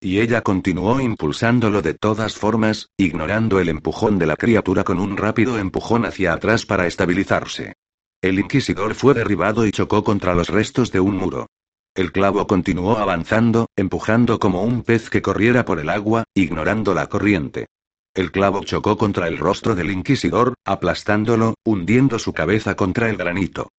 [0.00, 5.16] Y ella continuó impulsándolo de todas formas, ignorando el empujón de la criatura con un
[5.16, 7.74] rápido empujón hacia atrás para estabilizarse.
[8.22, 11.48] El inquisidor fue derribado y chocó contra los restos de un muro.
[11.94, 17.08] El clavo continuó avanzando, empujando como un pez que corriera por el agua, ignorando la
[17.08, 17.66] corriente.
[18.14, 23.70] El clavo chocó contra el rostro del inquisidor, aplastándolo, hundiendo su cabeza contra el granito.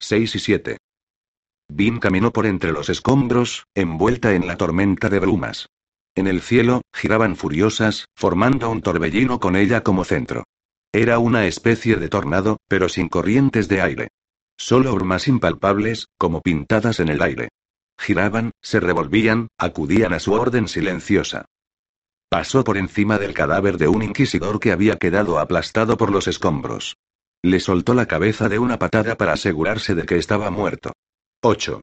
[0.00, 0.78] 6 y 7.
[1.68, 5.68] Vin caminó por entre los escombros, envuelta en la tormenta de brumas.
[6.14, 10.44] En el cielo, giraban furiosas, formando un torbellino con ella como centro.
[10.92, 14.08] Era una especie de tornado, pero sin corrientes de aire.
[14.58, 17.48] Solo brumas impalpables, como pintadas en el aire.
[17.98, 21.46] Giraban, se revolvían, acudían a su orden silenciosa.
[22.28, 26.96] Pasó por encima del cadáver de un inquisidor que había quedado aplastado por los escombros.
[27.42, 30.92] Le soltó la cabeza de una patada para asegurarse de que estaba muerto.
[31.42, 31.80] 8.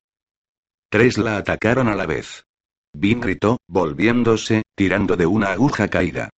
[0.90, 2.44] Tres la atacaron a la vez.
[2.94, 6.30] Vin gritó, volviéndose, tirando de una aguja caída.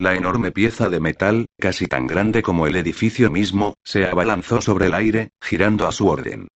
[0.00, 4.86] La enorme pieza de metal, casi tan grande como el edificio mismo, se abalanzó sobre
[4.86, 6.48] el aire, girando a su orden.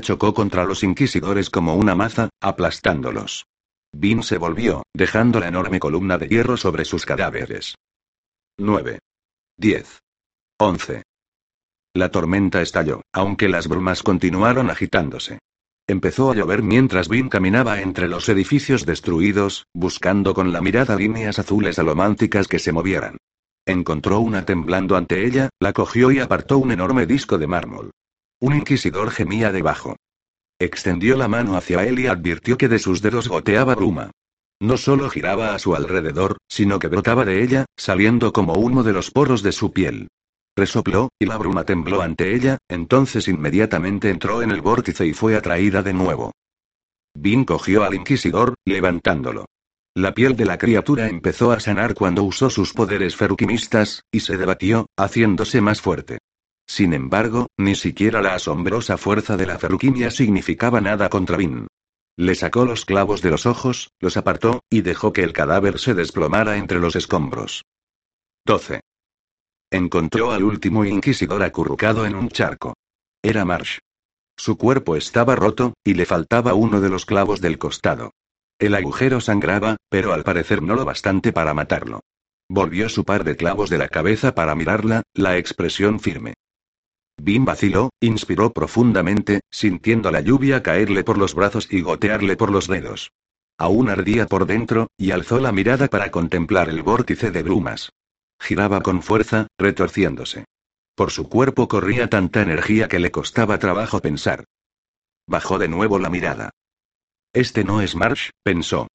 [0.00, 3.46] Chocó contra los inquisidores como una maza, aplastándolos.
[3.92, 7.74] Vin se volvió, dejando la enorme columna de hierro sobre sus cadáveres.
[8.58, 9.00] 9.
[9.56, 9.98] 10.
[10.60, 11.02] 11.
[11.94, 15.40] La tormenta estalló, aunque las brumas continuaron agitándose.
[15.86, 21.38] Empezó a llover mientras Vin caminaba entre los edificios destruidos, buscando con la mirada líneas
[21.38, 23.16] azules alománticas que se movieran.
[23.66, 27.90] Encontró una temblando ante ella, la cogió y apartó un enorme disco de mármol.
[28.40, 29.96] Un inquisidor gemía debajo.
[30.58, 34.10] Extendió la mano hacia él y advirtió que de sus dedos goteaba bruma.
[34.60, 38.92] No solo giraba a su alrededor, sino que brotaba de ella, saliendo como humo de
[38.92, 40.08] los poros de su piel.
[40.56, 45.34] Resopló, y la bruma tembló ante ella, entonces inmediatamente entró en el vórtice y fue
[45.34, 46.32] atraída de nuevo.
[47.14, 49.46] Vin cogió al inquisidor, levantándolo.
[49.94, 54.36] La piel de la criatura empezó a sanar cuando usó sus poderes feruquimistas, y se
[54.36, 56.18] debatió, haciéndose más fuerte.
[56.66, 61.66] Sin embargo, ni siquiera la asombrosa fuerza de la ferruquimia significaba nada contra Vin.
[62.16, 65.94] Le sacó los clavos de los ojos, los apartó, y dejó que el cadáver se
[65.94, 67.62] desplomara entre los escombros.
[68.46, 68.80] 12.
[69.72, 72.74] Encontró al último inquisidor acurrucado en un charco.
[73.22, 73.78] Era Marsh.
[74.36, 78.12] Su cuerpo estaba roto, y le faltaba uno de los clavos del costado.
[78.58, 82.00] El agujero sangraba, pero al parecer no lo bastante para matarlo.
[82.50, 86.34] Volvió su par de clavos de la cabeza para mirarla, la expresión firme.
[87.16, 92.66] Bim vaciló, inspiró profundamente, sintiendo la lluvia caerle por los brazos y gotearle por los
[92.66, 93.10] dedos.
[93.56, 97.90] Aún ardía por dentro, y alzó la mirada para contemplar el vórtice de brumas.
[98.42, 100.46] Giraba con fuerza, retorciéndose.
[100.96, 104.46] Por su cuerpo corría tanta energía que le costaba trabajo pensar.
[105.28, 106.50] Bajó de nuevo la mirada.
[107.32, 108.88] Este no es Marsh, pensó.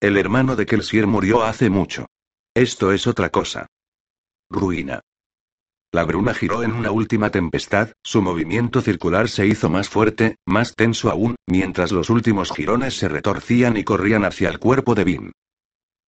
[0.00, 2.06] El hermano de Kelsier murió hace mucho.
[2.54, 3.68] Esto es otra cosa.
[4.50, 5.00] Ruina.
[5.92, 10.74] La bruma giró en una última tempestad, su movimiento circular se hizo más fuerte, más
[10.74, 15.32] tenso aún, mientras los últimos jirones se retorcían y corrían hacia el cuerpo de Vin.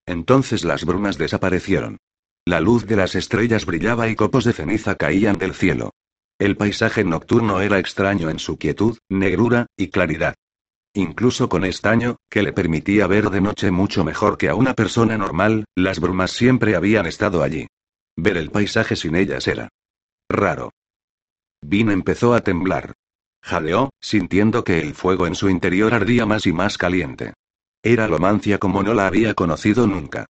[0.07, 1.99] Entonces las brumas desaparecieron.
[2.47, 5.91] La luz de las estrellas brillaba y copos de ceniza caían del cielo.
[6.39, 10.35] El paisaje nocturno era extraño en su quietud, negrura, y claridad.
[10.95, 15.17] Incluso con estaño, que le permitía ver de noche mucho mejor que a una persona
[15.19, 17.67] normal, las brumas siempre habían estado allí.
[18.17, 19.69] Ver el paisaje sin ellas era
[20.29, 20.73] raro.
[21.61, 22.95] Vin empezó a temblar.
[23.43, 27.35] Jadeó, sintiendo que el fuego en su interior ardía más y más caliente.
[27.83, 30.27] Era Lomancia como no la había conocido nunca.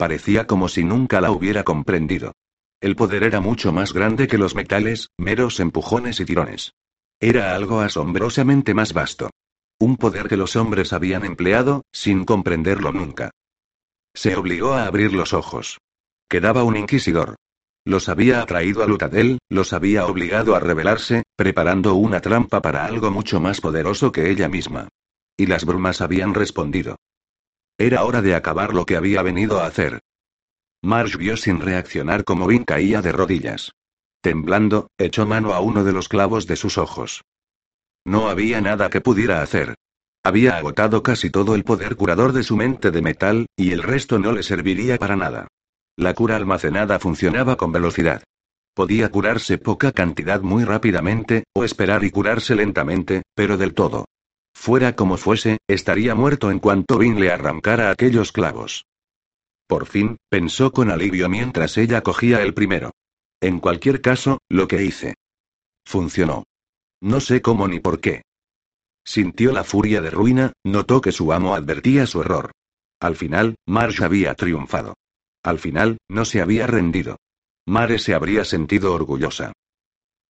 [0.00, 2.32] Parecía como si nunca la hubiera comprendido.
[2.80, 6.72] El poder era mucho más grande que los metales, meros empujones y tirones.
[7.20, 9.28] Era algo asombrosamente más vasto.
[9.78, 13.32] Un poder que los hombres habían empleado, sin comprenderlo nunca.
[14.14, 15.76] Se obligó a abrir los ojos.
[16.30, 17.34] Quedaba un inquisidor.
[17.84, 23.10] Los había atraído a Lutadel, los había obligado a rebelarse, preparando una trampa para algo
[23.10, 24.88] mucho más poderoso que ella misma.
[25.36, 26.96] Y las brumas habían respondido.
[27.80, 30.00] Era hora de acabar lo que había venido a hacer.
[30.82, 33.72] Marsh vio sin reaccionar como Vin caía de rodillas.
[34.20, 37.22] Temblando, echó mano a uno de los clavos de sus ojos.
[38.04, 39.76] No había nada que pudiera hacer.
[40.22, 44.18] Había agotado casi todo el poder curador de su mente de metal, y el resto
[44.18, 45.48] no le serviría para nada.
[45.96, 48.22] La cura almacenada funcionaba con velocidad.
[48.74, 54.04] Podía curarse poca cantidad muy rápidamente, o esperar y curarse lentamente, pero del todo.
[54.60, 58.84] Fuera como fuese, estaría muerto en cuanto Vin le arrancara aquellos clavos.
[59.66, 62.90] Por fin, pensó con alivio mientras ella cogía el primero.
[63.40, 65.14] En cualquier caso, lo que hice.
[65.86, 66.44] Funcionó.
[67.00, 68.20] No sé cómo ni por qué.
[69.02, 72.50] Sintió la furia de ruina, notó que su amo advertía su error.
[73.00, 74.92] Al final, Marsh había triunfado.
[75.42, 77.16] Al final, no se había rendido.
[77.66, 79.54] Mare se habría sentido orgullosa.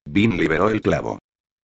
[0.04, 1.18] Vin liberó el clavo.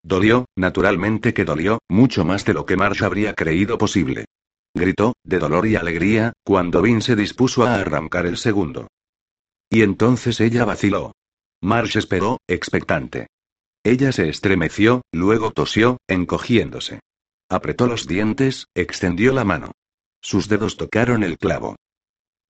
[0.06, 4.26] Dolió, naturalmente que dolió, mucho más de lo que Marsh habría creído posible.
[4.72, 8.86] Gritó, de dolor y alegría, cuando Vin se dispuso a arrancar el segundo.
[9.68, 11.10] Y entonces ella vaciló.
[11.60, 13.26] Marsh esperó, expectante.
[13.82, 17.00] Ella se estremeció, luego tosió, encogiéndose.
[17.48, 19.72] Apretó los dientes, extendió la mano.
[20.20, 21.74] Sus dedos tocaron el clavo.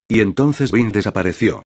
[0.09, 1.63] Y entonces Vin desapareció.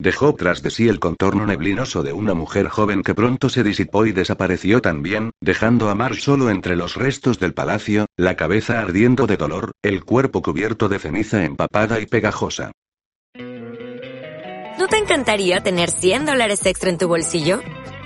[0.00, 4.06] Dejó tras de sí el contorno neblinoso de una mujer joven que pronto se disipó
[4.06, 9.26] y desapareció también, dejando a Marsh solo entre los restos del palacio, la cabeza ardiendo
[9.26, 12.72] de dolor, el cuerpo cubierto de ceniza empapada y pegajosa.
[13.34, 17.60] ¿No te encantaría tener 100 dólares extra en tu bolsillo?